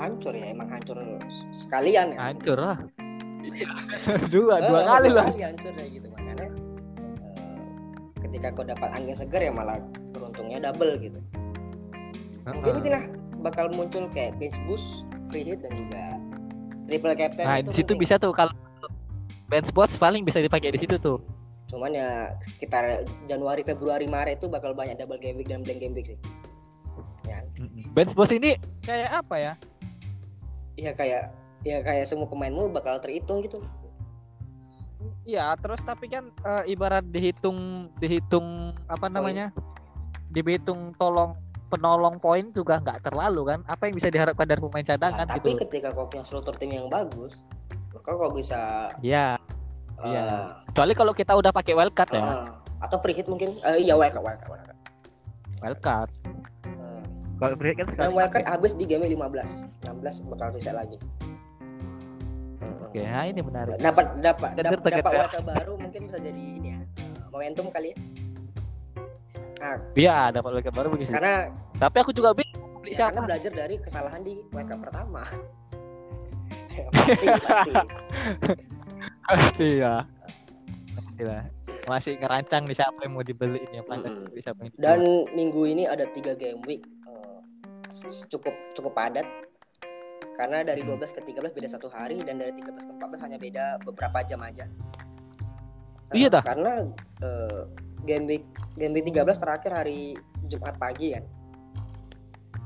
hancur 0.00 0.32
ya 0.32 0.46
emang 0.48 0.68
hancur 0.68 0.96
sekalian 1.54 2.16
ya. 2.16 2.18
Hancur 2.22 2.58
lah. 2.58 2.78
Dua 4.32 4.56
dua 4.60 4.78
Eh, 4.78 4.86
kali 4.86 5.08
lah. 5.10 5.26
hancur 5.28 5.72
ya 5.72 5.86
gitu 5.86 6.08
makanya 6.10 6.46
eh, 7.24 7.56
ketika 8.20 8.48
kau 8.52 8.64
dapat 8.64 8.88
angin 8.90 9.14
segar 9.14 9.40
ya 9.40 9.48
malah 9.50 9.76
beruntungnya 10.10 10.60
double 10.62 10.96
gitu. 10.98 11.20
Mungkin 12.42 12.72
Heeh. 12.74 12.80
itu 12.80 12.88
lah 12.88 13.04
bakal 13.40 13.68
muncul 13.70 14.08
kayak 14.10 14.36
bench 14.36 14.56
boost 14.64 15.04
free 15.28 15.44
hit 15.44 15.60
dan 15.60 15.72
juga 15.72 16.02
triple 16.84 17.14
captain 17.14 17.44
nah 17.44 17.58
di 17.58 17.70
situ 17.70 17.94
mungkin. 17.94 18.02
bisa 18.02 18.14
tuh 18.16 18.32
kalau 18.32 18.52
bench 19.46 19.68
spots 19.68 19.96
paling 19.96 20.22
bisa 20.22 20.38
dipakai 20.38 20.68
di 20.70 20.80
situ 20.80 20.96
tuh. 20.96 21.20
Cuman 21.66 21.90
ya 21.90 22.34
sekitar 22.50 23.06
Januari 23.24 23.62
Februari 23.62 24.04
Maret 24.04 24.38
itu 24.38 24.48
bakal 24.48 24.74
banyak 24.74 24.96
double 24.96 25.16
game 25.16 25.38
week 25.38 25.46
dan 25.46 25.62
blank 25.62 25.78
game 25.78 25.94
week 25.94 26.08
sih. 26.08 26.18
Ya. 27.24 27.40
Bench 27.90 28.10
spots 28.10 28.30
ini 28.30 28.54
kayak 28.80 29.22
apa 29.22 29.36
ya 29.36 29.52
iya 30.74 30.92
kayak 30.92 31.30
ya 31.60 31.80
kayak 31.80 32.04
semua 32.04 32.26
pemainmu 32.26 32.70
bakal 32.70 32.98
terhitung 32.98 33.40
gitu 33.40 33.60
Iya, 35.24 35.54
terus 35.56 35.80
tapi 35.80 36.10
kan 36.10 36.28
eh, 36.42 36.72
ibarat 36.72 37.06
dihitung 37.06 37.88
dihitung 37.96 38.72
apa 38.84 39.06
namanya? 39.06 39.48
Dihitung 40.28 40.92
tolong 40.96 41.36
penolong 41.68 42.18
poin 42.18 42.50
juga 42.50 42.76
nggak 42.76 43.08
terlalu 43.08 43.46
kan? 43.46 43.60
Apa 43.64 43.88
yang 43.88 43.94
bisa 43.96 44.10
diharapkan 44.10 44.44
dari 44.44 44.60
pemain 44.60 44.82
Nah, 44.82 44.90
cadangan 44.90 45.24
tapi 45.24 45.54
gitu? 45.54 45.64
ketika 45.64 45.94
kau 45.94 46.04
punya 46.04 46.24
struktur 46.24 46.52
tim 46.56 46.72
yang 46.74 46.88
bagus 46.88 47.46
maka 47.90 48.10
kau 48.10 48.28
bisa 48.30 48.90
Iya, 49.00 49.38
eh, 49.98 50.08
Iya. 50.10 50.26
kecuali 50.68 50.92
kalau 50.92 51.12
kita 51.14 51.32
udah 51.32 51.52
pakai 51.52 51.72
wildcard 51.72 52.10
ya. 52.10 52.20
eh, 52.20 52.48
atau 52.80 52.96
free 52.98 53.14
hit 53.14 53.28
mungkin 53.28 53.56
Eh, 53.62 53.80
iya 53.80 53.94
wildcard 53.94 54.24
wildcard 54.24 54.50
wildcard 54.50 54.78
Wildcard. 55.60 56.10
Kalau 57.40 57.56
free 57.56 57.72
kan 57.72 57.78
dan 57.80 57.88
sekali. 57.88 58.12
wildcard 58.12 58.44
pakai. 58.44 58.52
habis 58.52 58.72
di 58.74 58.84
game 58.84 59.04
15 59.06 59.82
16 59.82 60.28
bakal 60.28 60.48
reset 60.52 60.74
lagi 60.74 60.96
Oke, 62.82 63.00
nah 63.00 63.22
ini 63.24 63.40
menarik. 63.40 63.78
dapat 63.78 64.18
dapat 64.18 64.50
dapat 64.56 64.78
dapat 64.92 65.12
wildcard 65.14 65.46
baru 65.48 65.72
mungkin 65.76 66.00
bisa 66.04 66.18
jadi 66.18 66.42
ini 66.52 66.68
ya 66.70 66.80
momentum 67.30 67.66
kali 67.68 67.88
ya 67.88 67.96
nah, 69.58 69.76
Iya, 69.94 70.18
dapat 70.32 70.50
wildcard 70.52 70.76
baru 70.76 70.88
begitu. 70.90 71.10
karena 71.10 71.48
Tapi 71.72 71.96
aku 71.96 72.10
juga 72.10 72.34
bingung 72.34 72.76
beli 72.76 72.92
ya, 72.92 72.98
karena 73.00 73.14
siapa. 73.14 73.26
belajar 73.26 73.52
dari 73.54 73.74
kesalahan 73.78 74.20
di 74.20 74.34
wildcard 74.48 74.80
pertama 74.82 75.22
pasti 76.92 77.26
pasti 77.38 77.72
Pasti 79.22 79.68
ya. 79.82 79.94
Pasti 80.90 81.22
lah. 81.22 81.44
Masih 81.82 82.12
ngerancang 82.16 82.62
nih 82.64 82.76
siapa 82.76 82.98
yang 83.00 83.12
mau 83.12 83.22
dibeli 83.22 83.58
ini, 83.60 83.74
yang 83.74 83.86
pantas 83.86 84.10
Mm-mm. 84.10 84.26
dibeli, 84.26 84.40
siapa 84.40 84.58
yang 84.60 84.70
dan 84.74 84.98
dijual. 84.98 85.32
minggu 85.32 85.62
ini 85.66 85.84
ada 85.84 86.04
tiga 86.08 86.32
game 86.34 86.60
week 86.62 86.82
cukup 88.28 88.54
cukup 88.74 88.92
padat. 88.94 89.26
Karena 90.36 90.64
dari 90.64 90.80
12 90.80 91.12
ke 91.12 91.20
13 91.20 91.52
beda 91.52 91.68
satu 91.68 91.92
hari 91.92 92.16
dan 92.24 92.40
dari 92.40 92.56
13 92.56 92.88
ke 92.88 92.92
14 92.96 93.24
hanya 93.28 93.36
beda 93.36 93.64
beberapa 93.84 94.24
jam 94.24 94.40
aja. 94.40 94.64
Iya 96.10 96.26
dah. 96.26 96.42
karena 96.42 96.90
eh, 97.22 97.62
game 98.02 98.24
week 98.26 98.44
game 98.74 98.92
week 98.98 99.06
13 99.14 99.30
terakhir 99.38 99.70
hari 99.70 100.18
Jumat 100.48 100.74
pagi 100.74 101.14
kan. 101.14 101.24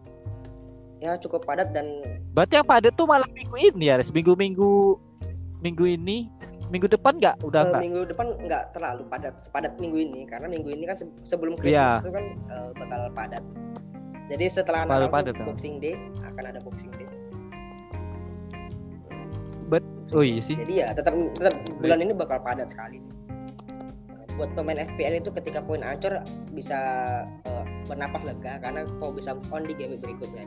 Ya 1.03 1.13
cukup 1.21 1.45
padat 1.45 1.69
dan 1.75 1.87
Berarti 2.33 2.57
yang 2.57 2.69
padat 2.69 2.93
tuh 2.97 3.05
malam 3.05 3.29
minggu 3.29 3.57
ini 3.61 3.93
ya, 3.93 4.01
minggu-minggu 4.01 4.73
minggu 5.61 5.85
ini, 5.85 6.29
minggu 6.75 6.91
depan 6.91 7.13
nggak? 7.15 7.37
Udah 7.41 7.63
nggak? 7.71 7.83
minggu 7.87 8.01
depan 8.11 8.27
nggak 8.35 8.63
terlalu 8.75 9.03
padat 9.07 9.35
sepadat 9.39 9.79
minggu 9.79 9.99
ini 10.03 10.21
karena 10.27 10.51
minggu 10.51 10.75
ini 10.75 10.85
kan 10.85 10.99
se- 10.99 11.15
sebelum 11.23 11.55
Iya. 11.63 11.63
Christmas 11.63 12.03
itu 12.03 12.11
kan 12.11 12.25
eh, 12.51 12.71
bakal 12.75 13.01
padat. 13.15 13.43
Jadi 14.25 14.45
setelah 14.51 14.83
padat, 14.83 14.91
tuh 15.31 15.35
ya. 15.39 15.47
Boxing 15.47 15.75
Day 15.79 15.95
akan 16.21 16.45
ada 16.51 16.59
Boxing 16.59 16.91
Day. 16.91 17.07
Oh 20.13 20.23
iya 20.23 20.39
sih. 20.39 20.55
Jadi 20.55 20.79
ya 20.79 20.87
tetap 20.95 21.11
tetap 21.35 21.55
bulan 21.81 21.99
ini 21.99 22.13
bakal 22.15 22.39
padat 22.39 22.71
sekali. 22.71 23.03
Buat 24.35 24.51
pemain 24.55 24.83
FPL 24.85 25.23
itu 25.23 25.31
ketika 25.31 25.59
poin 25.59 25.83
ancur 25.83 26.23
bisa 26.55 26.79
eh, 27.43 27.65
bernapas 27.87 28.23
lega 28.23 28.59
karena 28.59 28.87
kau 28.99 29.11
bisa 29.11 29.35
move 29.35 29.51
on 29.51 29.63
di 29.63 29.75
game 29.75 29.99
berikutnya. 29.99 30.47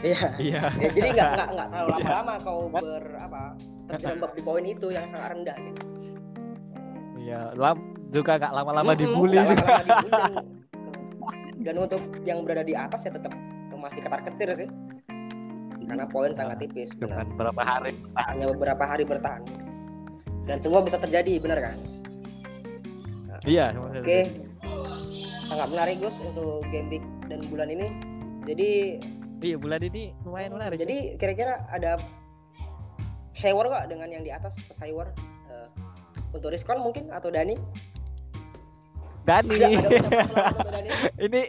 Iya. 0.00 0.22
Iya. 0.40 0.62
Ya, 0.80 0.88
jadi 0.90 1.08
nggak 1.12 1.28
nggak 1.36 1.48
nggak 1.52 1.66
terlalu 1.68 1.88
lama-lama 1.92 2.34
kau 2.40 2.60
ber 2.68 3.04
apa 3.20 3.42
terjerembab 3.86 4.30
di 4.32 4.42
poin 4.42 4.62
itu 4.62 4.86
yang 4.88 5.06
sangat 5.06 5.32
rendah 5.32 5.56
gitu. 5.58 5.82
Iya, 7.18 7.40
lam 7.54 7.78
juga 8.08 8.36
nggak 8.36 8.52
lama-lama 8.52 8.92
Mm-mm, 8.92 9.00
dibully 9.00 9.36
nggak 9.36 9.48
juga. 9.48 9.62
lama-lama 9.64 9.82
dibully 10.02 11.62
dan, 11.62 11.76
untuk 11.78 12.02
yang 12.22 12.38
berada 12.42 12.60
di 12.60 12.74
atas 12.74 13.00
ya 13.00 13.10
tetap 13.10 13.30
masih 13.72 13.98
ketar-ketir 13.98 14.46
sih 14.56 14.68
karena 15.82 16.06
poin 16.06 16.30
sangat 16.30 16.62
tipis 16.62 16.94
benar. 16.94 17.26
Cuman 17.26 17.34
berapa 17.34 17.62
hari? 17.62 17.98
hanya 18.22 18.46
beberapa 18.48 18.84
hari 18.84 19.02
bertahan 19.02 19.42
dan 20.44 20.58
semua 20.58 20.80
bisa 20.80 20.96
terjadi 20.96 21.38
benar 21.38 21.58
kan 21.60 21.76
Iya. 23.42 23.74
oke 23.74 24.18
sangat 25.42 25.68
menarik 25.68 25.98
Gus 25.98 26.22
untuk 26.22 26.62
game 26.70 26.86
week 26.88 27.02
dan 27.26 27.42
bulan 27.46 27.68
ini 27.68 27.90
jadi 28.42 28.70
Iya 29.42 29.58
bulan 29.58 29.82
ini 29.82 30.14
lumayan 30.22 30.54
menarik. 30.54 30.78
jadi 30.78 31.18
kira-kira 31.18 31.66
ada 31.66 31.98
sewer 33.32 33.66
nggak 33.68 33.88
dengan 33.88 34.08
yang 34.12 34.24
di 34.24 34.32
atas 34.32 34.56
sewer 34.72 35.10
Eh, 35.52 35.68
untuk 36.32 36.48
Rizkon 36.48 36.80
mungkin 36.80 37.12
atau 37.12 37.28
Dani 37.28 37.56
Dani, 39.22 39.54
ini 41.30 41.42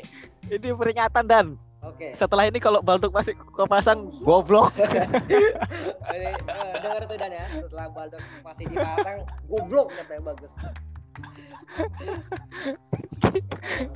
ini 0.52 0.68
peringatan 0.76 1.26
dan 1.26 1.46
oke 1.82 2.14
setelah 2.14 2.46
ini 2.46 2.60
kalau 2.62 2.84
Balduk 2.86 3.10
masih 3.10 3.34
kau 3.56 3.66
pasang 3.66 4.14
goblok. 4.22 4.70
Jadi, 6.14 6.28
eh, 6.38 6.74
dengar 6.78 7.02
tuh 7.10 7.18
Dan 7.18 7.32
ya, 7.34 7.46
setelah 7.66 7.88
Baldock 7.90 8.22
masih 8.46 8.66
dipasang, 8.70 9.18
goblok 9.50 9.90
katanya 9.90 10.22
bagus. 10.30 10.52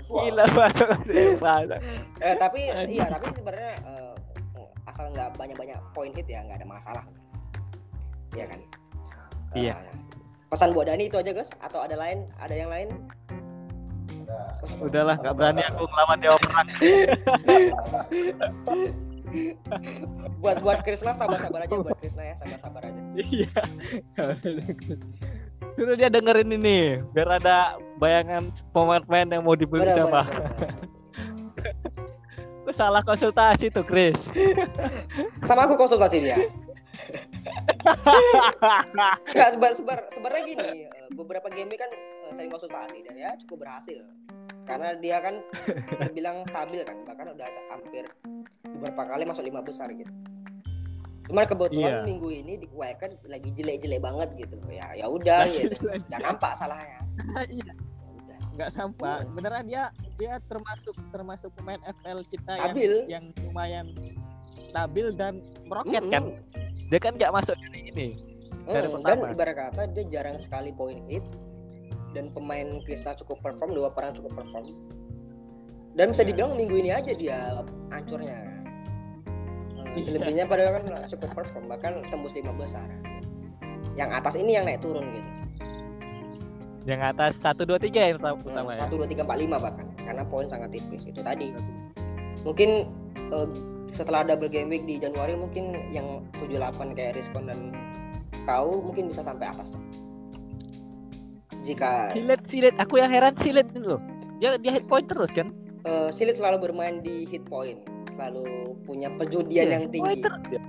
Gila 0.09 0.45
Balduk 0.57 0.87
masih 0.97 1.37
pasang. 1.37 1.81
Eh, 2.17 2.35
tapi 2.41 2.59
iya, 2.89 3.05
tapi 3.13 3.25
sebenarnya 3.29 3.73
eh, 3.85 4.13
asal 4.89 5.05
nggak 5.13 5.37
banyak-banyak 5.37 5.77
point 5.93 6.17
hit 6.17 6.25
ya 6.25 6.41
nggak 6.49 6.65
ada 6.65 6.67
masalah. 6.67 7.05
Iya 8.37 8.45
kan? 8.45 8.59
Iya. 9.57 9.75
pesan 10.47 10.71
buat 10.71 10.87
Dani 10.87 11.11
itu 11.11 11.17
aja 11.19 11.31
guys, 11.33 11.51
atau 11.59 11.83
ada 11.83 11.97
lain, 11.99 12.23
ada 12.39 12.55
yang 12.55 12.71
lain? 12.71 12.87
Udahlah, 14.79 15.19
nggak 15.19 15.35
berani 15.35 15.59
aku 15.67 15.83
ngelawan 15.89 16.17
dewa 16.23 16.37
perang. 16.39 16.67
buat 20.39 20.57
buat 20.63 20.79
Krisna 20.87 21.11
sabar-sabar 21.19 21.67
aja, 21.67 21.75
buat 21.75 21.99
Krisna 21.99 22.23
ya 22.31 22.35
sabar-sabar 22.39 22.81
aja. 22.87 23.01
Iya. 23.17 23.51
Suruh 25.75 25.99
dia 25.99 26.07
dengerin 26.07 26.53
ini, 26.53 27.03
biar 27.11 27.43
ada 27.43 27.75
bayangan 27.99 28.47
pemain-pemain 28.71 29.27
yang 29.27 29.43
mau 29.43 29.57
dibeli 29.57 29.83
Benar, 29.83 29.95
siapa. 29.99 30.21
benar, 30.31 30.53
benar. 30.55 30.73
Lu 32.67 32.71
salah 32.75 33.03
konsultasi 33.03 33.71
tuh, 33.71 33.83
Chris. 33.83 34.27
Sama 35.43 35.67
aku 35.67 35.75
konsultasi 35.75 36.23
dia. 36.23 36.39
Nggak 39.27 39.49
sebar 39.53 39.71
sebar 39.73 39.99
sebenarnya 40.09 40.43
gini 40.45 40.69
eh, 40.85 41.09
beberapa 41.11 41.47
game 41.47 41.71
kan 41.71 41.89
eh, 41.91 42.31
sering 42.31 42.49
konsultasi 42.49 43.03
dan 43.03 43.15
ya 43.15 43.31
cukup 43.39 43.65
berhasil 43.65 44.03
karena 44.63 44.95
dia 44.95 45.17
kan 45.19 45.39
terbilang 45.97 46.43
stabil 46.45 46.83
kan 46.83 46.97
bahkan 47.03 47.31
udah 47.31 47.47
hampir 47.69 48.03
beberapa 48.67 49.01
kali 49.05 49.23
masuk 49.23 49.43
lima 49.43 49.61
besar 49.61 49.87
gitu. 49.89 50.11
Cuman 51.25 51.43
kebetulan 51.43 51.91
Iya. 51.93 52.03
minggu 52.03 52.29
ini 52.33 52.53
di 52.57 52.67
WK 52.69 52.95
kan 52.97 53.11
lagi 53.25 53.49
jelek-jelek 53.51 53.99
banget 53.99 54.29
gitu 54.37 54.55
ya 54.67 54.87
ya 54.93 55.05
udah 55.07 55.43
gitu. 55.49 55.87
Udah 55.87 56.19
nampak 56.21 56.55
salahnya. 56.55 56.99
Iya, 57.49 57.71
Ya 57.71 58.07
udah. 58.13 58.39
nggak 58.53 58.71
sampah. 58.71 59.23
Sebenarnya 59.23 59.63
dia 59.63 59.83
dia 60.15 60.33
termasuk 60.45 60.95
termasuk 61.09 61.49
pemain 61.53 61.79
FL 61.81 62.19
kita 62.25 62.51
yang 62.53 62.63
Stabil. 62.65 62.93
yang 63.07 63.23
lumayan 63.41 63.87
stabil 64.67 65.07
dan 65.13 65.33
meroket 65.63 66.01
Mm-mm. 66.01 66.11
kan. 66.11 66.23
Dia 66.87 66.99
kan 66.99 67.13
nggak 67.13 67.31
masuk 67.31 67.55
dari 67.57 67.81
ini. 67.85 68.07
Dari 68.63 68.87
Hmm, 68.87 68.99
dan 68.99 69.15
pertama. 69.15 69.31
ibarat 69.31 69.55
kata 69.57 69.81
dia 69.89 70.03
jarang 70.09 70.37
sekali 70.37 70.71
poin 70.71 70.99
hit 71.05 71.23
dan 72.11 72.31
pemain 72.31 72.67
Krista 72.81 73.15
cukup 73.15 73.39
perform 73.39 73.71
dua 73.71 73.91
peran 73.91 74.11
cukup 74.11 74.31
perform 74.33 74.67
dan 75.93 76.11
bisa 76.11 76.21
Ya. 76.21 76.27
dibilang 76.27 76.51
minggu 76.53 76.75
ini 76.75 76.89
aja 76.89 77.11
dia 77.11 77.63
hancurnya 77.89 78.43
Eh, 79.89 80.03
selebihnya 80.03 80.45
padahal 80.45 80.77
kan 80.77 80.83
cukup 81.07 81.31
perform 81.33 81.65
bahkan 81.67 82.03
tembus 82.05 82.29
lima 82.31 82.51
besar 82.53 82.85
yang 83.95 84.11
atas 84.11 84.35
ini 84.35 84.53
yang 84.53 84.63
naik 84.63 84.77
turun 84.77 85.07
gitu 85.09 85.29
Yang 86.85 87.01
atas 87.07 87.31
satu 87.37 87.63
dua 87.63 87.75
tiga 87.77 88.03
yang 88.03 88.15
utama 88.15 88.35
utama 88.37 88.69
ya. 88.71 88.83
satu 88.83 88.93
dua 88.95 89.07
tiga 89.07 89.23
empat 89.23 89.37
lima 89.37 89.57
bahkan 89.57 89.87
karena 89.97 90.23
poin 90.23 90.45
sangat 90.45 90.69
tipis 90.69 91.03
itu 91.03 91.19
tadi 91.19 91.55
mungkin 92.43 92.69
eh, 93.31 93.47
setelah 93.89 94.23
double 94.23 94.47
game 94.47 94.67
week 94.67 94.83
di 94.83 94.97
Januari 94.97 95.33
mungkin 95.33 95.89
yang 95.89 96.23
78 96.39 96.93
kayak 96.93 97.15
Rizkon 97.15 97.47
dan 97.47 97.71
kau 98.43 98.79
mungkin 98.81 99.07
bisa 99.07 99.21
sampai 99.21 99.47
atas 99.47 99.71
tuh. 99.71 99.81
jika 101.63 102.07
Silet 102.11 102.41
silet 102.47 102.75
aku 102.79 102.95
yang 102.95 103.11
heran 103.11 103.35
silet 103.35 103.67
itu 103.67 103.83
loh. 103.83 104.01
Dia 104.39 104.55
dia 104.55 104.71
hit 104.71 104.85
point 104.85 105.03
terus 105.03 105.27
kan? 105.33 105.51
uh, 105.83 106.07
Silit 106.07 106.37
selalu 106.37 106.69
bermain 106.69 107.01
di 107.01 107.27
hit 107.27 107.43
point, 107.43 107.79
selalu 108.07 108.75
punya 108.83 109.11
perjudian 109.11 109.67
Iya, 109.67 109.73
yang 109.75 109.85
tinggi. 109.91 110.05
point 110.05 110.23
terus 110.23 110.41
dia. 110.47 110.61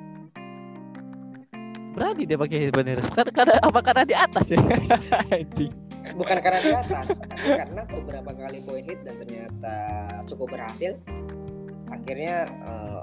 Berani 1.95 2.23
dia 2.25 2.39
pakai 2.39 2.59
hit 2.59 2.73
point 2.73 2.89
terus. 2.89 3.07
Karena, 3.11 3.31
karena 3.31 3.55
apa 3.63 3.81
karena 3.83 4.03
di 4.03 4.15
atas 4.17 4.47
ya? 4.51 4.59
Bukan 6.19 6.37
karena 6.41 6.61
di 6.65 6.73
atas, 6.73 7.09
tapi 7.21 7.47
karena 7.53 7.83
beberapa 7.85 8.31
kali 8.33 8.59
point 8.65 8.87
hit 8.87 8.99
dan 9.05 9.15
ternyata 9.21 9.75
cukup 10.27 10.57
berhasil. 10.57 10.97
Akhirnya 11.89 12.49
uh, 12.65 13.03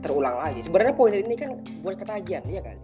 terulang 0.00 0.36
lagi. 0.38 0.60
Sebenarnya 0.64 0.94
point 0.94 1.14
hit 1.14 1.26
ini 1.26 1.36
kan 1.36 1.50
buat 1.82 1.96
ketagihan, 1.98 2.44
iya 2.46 2.62
kan? 2.62 2.76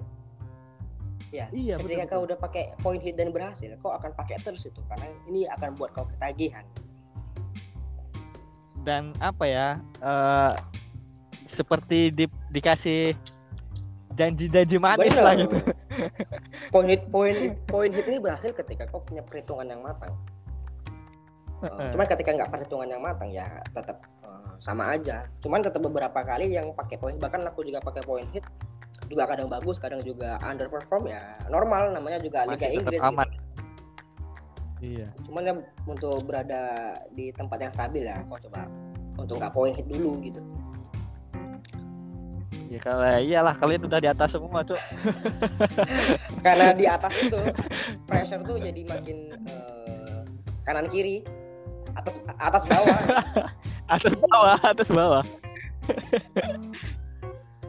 Ya, 1.35 1.51
Iya 1.51 1.75
ketika 1.83 2.07
betul. 2.07 2.15
kau 2.15 2.23
udah 2.31 2.39
pakai 2.39 2.65
point 2.79 3.03
hit 3.03 3.19
dan 3.19 3.35
berhasil, 3.35 3.67
kau 3.83 3.91
akan 3.91 4.15
pakai 4.15 4.39
terus 4.47 4.71
itu 4.71 4.79
karena 4.87 5.11
ini 5.27 5.51
akan 5.51 5.75
buat 5.75 5.91
kau 5.91 6.07
ketagihan. 6.07 6.63
Dan 8.87 9.11
apa 9.19 9.45
ya? 9.49 9.69
eh 9.99 10.53
seperti 11.45 12.15
di, 12.15 12.25
dikasih 12.55 13.15
janji-janji 14.15 14.77
manis 14.79 15.11
Bener. 15.11 15.25
lah 15.25 15.35
gitu. 15.39 15.57
Point 16.75 16.91
hit, 16.91 17.03
point 17.07 17.39
hit, 17.39 17.55
point 17.71 17.93
hit 17.95 18.07
ini 18.11 18.19
berhasil 18.19 18.51
ketika 18.51 18.91
kau 18.91 18.99
punya 18.99 19.23
perhitungan 19.23 19.63
yang 19.63 19.79
matang. 19.79 20.11
Uh, 21.63 21.87
cuman 21.95 22.07
ketika 22.11 22.31
nggak 22.35 22.51
perhitungan 22.51 22.89
yang 22.91 22.99
matang 22.99 23.31
ya 23.31 23.47
tetap 23.71 24.03
uh, 24.03 24.14
sama 24.59 24.95
aja. 24.95 25.27
Cuman 25.41 25.63
tetap 25.63 25.81
beberapa 25.83 26.21
kali 26.23 26.55
yang 26.55 26.73
pakai 26.75 26.97
point 26.99 27.17
bahkan 27.19 27.43
aku 27.47 27.65
juga 27.67 27.81
pakai 27.81 28.03
point 28.05 28.29
hit 28.33 28.45
juga 29.11 29.29
kadang 29.29 29.51
bagus, 29.51 29.77
kadang 29.83 30.01
juga 30.01 30.39
underperform 30.41 31.11
ya 31.11 31.35
normal 31.51 31.93
namanya 31.93 32.19
juga 32.23 32.47
Liga 32.47 32.67
Masih 32.67 32.81
tetap 32.81 32.93
Inggris. 32.95 33.01
aman. 33.03 33.29
Gitu. 33.29 33.45
Iya. 34.85 35.07
Cuman 35.25 35.43
ya 35.49 35.55
untuk 35.89 36.19
berada 36.29 36.63
di 37.17 37.33
tempat 37.33 37.59
yang 37.61 37.73
stabil 37.73 38.05
ya, 38.05 38.21
kau 38.29 38.37
coba 38.37 38.69
untuk 39.17 39.41
nggak 39.41 39.53
point 39.55 39.75
hit 39.77 39.87
dulu 39.89 40.21
gitu. 40.21 40.41
Ya 42.69 42.81
kalau 42.83 43.07
iyalah 43.07 43.55
kalian 43.55 43.87
udah 43.87 44.01
di 44.03 44.09
atas 44.11 44.35
semua 44.35 44.67
tuh. 44.67 44.79
Karena 46.45 46.75
di 46.75 46.85
atas 46.91 47.13
itu 47.23 47.39
pressure 48.03 48.43
tuh 48.43 48.59
jadi 48.59 48.83
makin 48.83 49.31
uh, 49.47 50.21
kanan 50.67 50.91
kiri, 50.91 51.23
atas 51.95 52.19
atas 52.35 52.63
bawah. 52.67 52.99
Atas 53.87 54.15
bawah, 54.17 54.57
atas 54.63 54.89
bawah. 54.89 55.25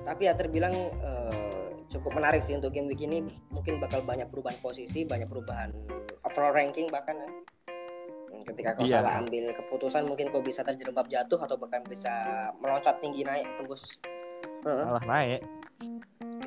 tapi 0.05 0.21
ya 0.23 0.33
terbilang 0.33 0.71
eh, 0.93 1.65
cukup 1.87 2.13
menarik 2.13 2.39
sih 2.39 2.53
untuk 2.53 2.69
game 2.69 2.85
week 2.85 3.01
ini 3.01 3.19
mungkin 3.49 3.79
bakal 3.79 3.99
banyak 3.99 4.29
perubahan 4.29 4.55
posisi 4.59 5.01
banyak 5.01 5.25
perubahan 5.25 5.73
overall 6.21 6.53
ranking 6.53 6.87
bahkan 6.87 7.17
ya. 7.17 7.29
Hmm, 8.29 8.41
ketika 8.45 8.69
kau 8.73 8.85
Iya. 8.85 9.01
salah 9.01 9.17
ambil 9.17 9.49
keputusan 9.51 10.05
mungkin 10.05 10.29
kau 10.29 10.39
bisa 10.39 10.61
terjerembab 10.61 11.07
jatuh 11.07 11.39
atau 11.39 11.57
bahkan 11.57 11.81
bisa 11.83 12.11
meloncat 12.57 12.99
tinggi 12.99 13.23
naik 13.23 13.49
tembus 13.57 13.97
Heeh. 14.61 14.83
Malah 14.83 15.05
naik. 15.05 15.41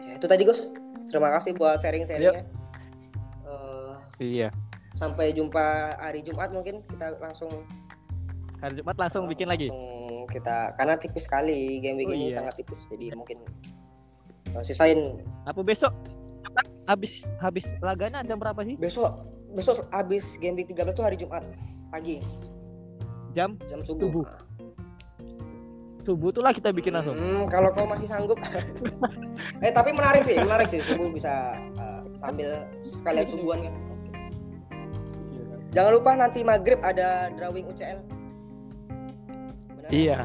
Ya, 0.00 0.12
itu 0.14 0.26
tadi 0.26 0.42
Gus 0.42 0.62
terima 1.06 1.28
kasih 1.30 1.52
buat 1.52 1.78
sharing-sharingnya 1.78 2.44
Eh, 3.44 3.94
Iya. 4.20 4.48
sampai 4.92 5.32
jumpa 5.32 5.64
hari 5.96 6.20
Jumat 6.20 6.50
mungkin 6.50 6.84
kita 6.84 7.18
langsung 7.18 7.50
Hari 8.58 8.74
Jumat 8.74 8.96
langsung 8.96 9.24
eh, 9.24 9.30
bikin 9.30 9.46
lagi. 9.46 9.68
langsung 9.68 10.26
kita 10.28 10.56
karena 10.74 10.94
tipis 10.94 11.24
sekali 11.24 11.78
game 11.78 11.96
week 11.96 12.08
Oh, 12.08 12.14
ini 12.14 12.26
iya. 12.28 12.36
sangat 12.36 12.54
tipis 12.54 12.84
jadi 12.86 13.14
mungkin 13.14 13.38
eh, 14.50 14.62
sisain 14.62 15.22
Apa 15.44 15.62
besok? 15.62 15.94
Habis 16.84 17.28
habis 17.38 17.64
laganya 17.78 18.20
jam 18.22 18.36
berapa 18.36 18.60
sih? 18.60 18.74
besok 18.74 19.24
besok 19.50 19.84
habis 19.88 20.36
game 20.36 20.54
week 20.54 20.68
13 20.68 20.90
tuh 20.90 21.02
hari 21.02 21.16
Jumat 21.16 21.44
pagi 21.88 22.20
Jam 23.30 23.54
jam 23.66 23.80
subuh. 23.80 24.08
Subuh. 24.08 24.26
subuh 26.00 26.30
tuh 26.32 26.40
lah 26.40 26.50
kita 26.50 26.72
bikin 26.72 26.88
langsung. 26.90 27.12
Hmm, 27.12 27.44
kalau 27.46 27.68
kau 27.68 27.84
masih 27.84 28.08
sanggup. 28.08 28.40
eh 29.64 29.68
tapi 29.68 29.92
menarik 29.92 30.24
sih, 30.24 30.40
menarik 30.40 30.64
sih 30.64 30.80
subuh 30.80 31.12
bisa 31.12 31.52
uh, 31.76 32.00
sambil 32.10 32.64
sekalian 32.80 33.28
subuhan 33.28 33.58
kan. 33.60 33.74
Oke. 33.92 34.08
Jangan 35.68 35.92
lupa 35.92 36.10
nanti 36.16 36.40
maghrib 36.40 36.80
ada 36.80 37.28
drawing 37.36 37.68
UCL. 37.68 38.00
Benar? 39.88 39.96
Iya. 39.96 40.18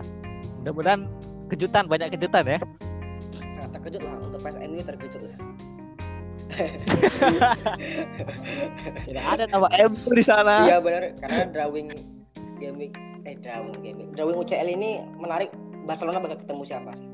Mudah-mudahan 0.60 1.02
kejutan 1.48 1.88
banyak 1.88 2.08
kejutan 2.20 2.44
ya. 2.44 2.60
Nah, 2.60 3.68
terkejut 3.80 4.02
lah 4.04 4.14
untuk 4.20 4.40
fans 4.44 4.60
MU 4.60 4.84
terkejut 4.84 5.22
lah. 5.24 5.38
Tidak 9.08 9.24
ada 9.24 9.44
nama 9.48 9.68
MU 9.88 10.10
di 10.14 10.24
sana. 10.24 10.68
Iya 10.68 10.78
benar 10.84 11.18
karena 11.18 11.50
drawing 11.50 11.88
game 12.62 12.78
week 12.78 12.94
eh 13.24 13.40
drawing 13.40 13.80
game 13.80 13.98
week. 14.04 14.10
Drawing 14.14 14.38
UCL 14.38 14.68
ini 14.68 15.00
menarik. 15.18 15.50
Barcelona 15.84 16.24
bakal 16.24 16.40
ketemu 16.40 16.64
siapa 16.64 16.96
sih? 16.96 17.08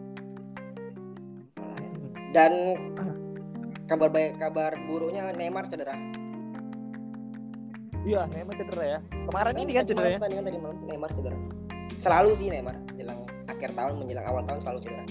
Dan 2.29 2.77
kabar 3.89 4.13
baik 4.13 4.37
kabar 4.37 4.77
buruknya 4.85 5.33
Neymar 5.33 5.65
cedera. 5.65 5.97
Iya, 8.05 8.29
Neymar 8.29 8.53
cedera 8.61 8.83
ya. 8.85 8.99
Kemarin 9.09 9.55
ini 9.57 9.71
kan 9.73 9.89
cedera 9.89 10.07
ya. 10.13 10.19
Kan 10.21 10.29
tadi 10.45 10.57
malam 10.61 10.77
Neymar 10.85 11.09
cedera. 11.17 11.37
Selalu 11.97 12.37
sih 12.37 12.47
Neymar 12.53 12.77
jelang 12.93 13.25
akhir 13.49 13.73
tahun 13.73 13.97
menjelang 13.97 14.25
awal 14.29 14.43
tahun 14.45 14.59
selalu 14.61 14.79
cedera. 14.85 15.05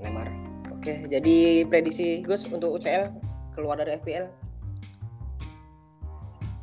Neymar. 0.00 0.28
Oke, 0.72 1.04
jadi 1.10 1.36
prediksi 1.66 2.22
Gus 2.24 2.46
untuk 2.48 2.78
UCL 2.80 3.12
keluar 3.52 3.76
dari 3.76 3.98
FPL. 3.98 4.30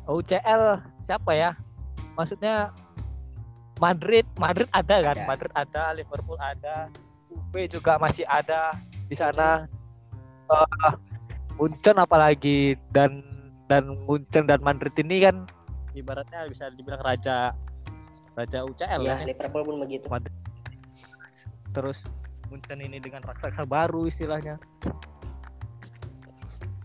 UCL 0.08 0.82
siapa 1.04 1.30
ya? 1.36 1.52
Maksudnya 2.16 2.72
Madrid, 3.76 4.24
Madrid 4.40 4.66
ada 4.72 4.96
kan? 5.12 5.16
Ada. 5.20 5.28
Madrid 5.28 5.52
ada, 5.52 5.82
Liverpool 5.92 6.40
ada, 6.40 6.88
Juve 7.28 7.68
juga 7.68 8.00
masih 8.00 8.24
ada 8.24 8.72
di 9.06 9.12
sana. 9.12 9.68
Eh, 10.48 10.92
Munchen 11.56 11.96
apalagi 11.96 12.76
dan 12.92 13.24
dan 13.66 13.88
Munchen 14.04 14.44
dan 14.44 14.60
Madrid 14.60 14.92
ini 15.00 15.24
kan 15.24 15.48
ibaratnya 15.96 16.44
bisa 16.52 16.68
dibilang 16.76 17.00
raja 17.00 17.56
raja 18.36 18.62
UCL 18.62 19.00
Ya, 19.00 19.16
kan 19.16 19.24
ya. 19.24 19.26
Liverpool 19.26 19.62
pun 19.64 19.76
begitu. 19.80 20.06
Terus 21.72 22.04
Munchen 22.46 22.78
ini 22.78 23.00
dengan 23.00 23.24
raksasa 23.24 23.66
baru 23.66 24.06
istilahnya. 24.06 24.60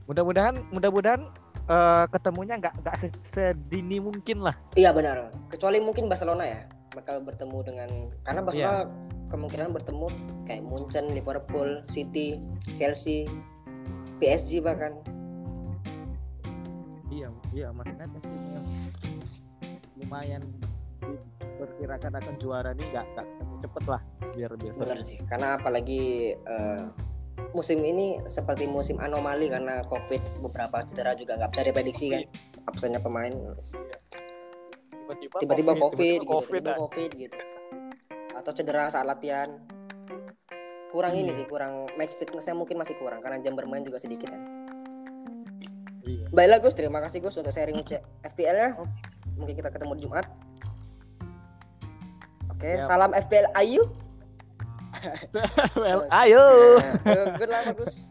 Mudah-mudahan 0.10 0.58
mudah-mudahan 0.72 1.22
eh, 1.68 2.06
ketemunya 2.10 2.58
nggak 2.58 2.74
nggak 2.82 2.96
se- 2.98 3.22
sedini 3.22 4.02
mungkin 4.02 4.42
lah. 4.42 4.56
Iya 4.74 4.92
benar. 4.92 5.30
Kecuali 5.48 5.78
mungkin 5.78 6.08
Barcelona 6.10 6.44
ya 6.48 6.60
bakal 6.92 7.24
bertemu 7.24 7.58
dengan 7.64 7.90
karena 8.26 8.42
Barcelona 8.44 8.84
kemungkinan 9.32 9.70
bertemu 9.72 10.08
kayak 10.44 10.64
Munchen, 10.66 11.06
Liverpool, 11.16 11.84
City, 11.88 12.36
Chelsea, 12.76 13.24
PSG 14.20 14.60
bahkan. 14.60 14.92
Iya, 17.08 17.28
iya 17.52 17.68
maksudnya 17.72 18.08
lumayan 19.96 20.44
diperkirakan 21.02 22.12
akan 22.22 22.34
juara 22.38 22.72
nih 22.78 22.86
nggak 22.94 23.06
nggak 23.18 23.28
cepet 23.66 23.84
lah 23.90 24.02
biar 24.34 24.52
biasa. 24.56 24.80
Benar 24.86 25.00
sih. 25.04 25.18
Karena 25.26 25.58
apalagi 25.58 26.34
eh, 26.38 26.84
musim 27.52 27.80
ini 27.84 28.22
seperti 28.32 28.70
musim 28.70 28.98
anomali 29.02 29.52
karena 29.52 29.84
COVID 29.88 30.46
beberapa 30.46 30.84
cedera 30.88 31.18
juga 31.18 31.36
nggak 31.36 31.52
bisa 31.52 31.64
diprediksi 31.68 32.06
kan 32.12 32.22
absennya 32.70 33.02
pemain 33.04 33.34
Tiba-tiba, 35.12 35.44
tiba-tiba 35.44 35.74
COVID, 35.76 36.00
tiba-tiba 36.00 36.24
gitu, 36.24 36.32
COVID, 36.32 36.62
tiba-tiba 36.64 36.72
ah. 36.72 36.80
COVID 36.88 37.10
gitu 37.20 37.38
atau 38.32 38.52
cedera 38.56 38.88
saat 38.88 39.04
latihan 39.04 39.60
kurang 40.88 41.20
ini 41.20 41.36
Iya. 41.36 41.44
sih 41.44 41.46
kurang 41.52 41.92
match 42.00 42.16
fitnessnya 42.16 42.56
mungkin 42.56 42.80
masih 42.80 42.96
kurang 42.96 43.20
karena 43.20 43.44
jam 43.44 43.60
bermain 43.60 43.84
juga 43.84 44.00
sedikit 44.00 44.32
kan 44.32 44.42
Iya. 46.08 46.32
baiklah 46.32 46.64
Gus 46.64 46.76
terima 46.80 47.04
kasih 47.04 47.20
Gus 47.20 47.36
untuk 47.36 47.52
sharing 47.52 47.84
FPL 48.24 48.80
Oke. 48.80 48.88
mungkin 49.36 49.56
kita 49.60 49.68
ketemu 49.68 50.00
di 50.00 50.02
Jumat 50.08 50.26
oke 52.62 52.70
Siap. 52.78 52.86
salam 52.86 53.12
FPL 53.18 53.50
Ayu 53.58 53.82
Well, 55.82 56.06
ayo. 56.14 56.78
Nah, 57.02 57.40
good 57.40 57.48
luck 57.50 57.64
Gus 57.80 58.06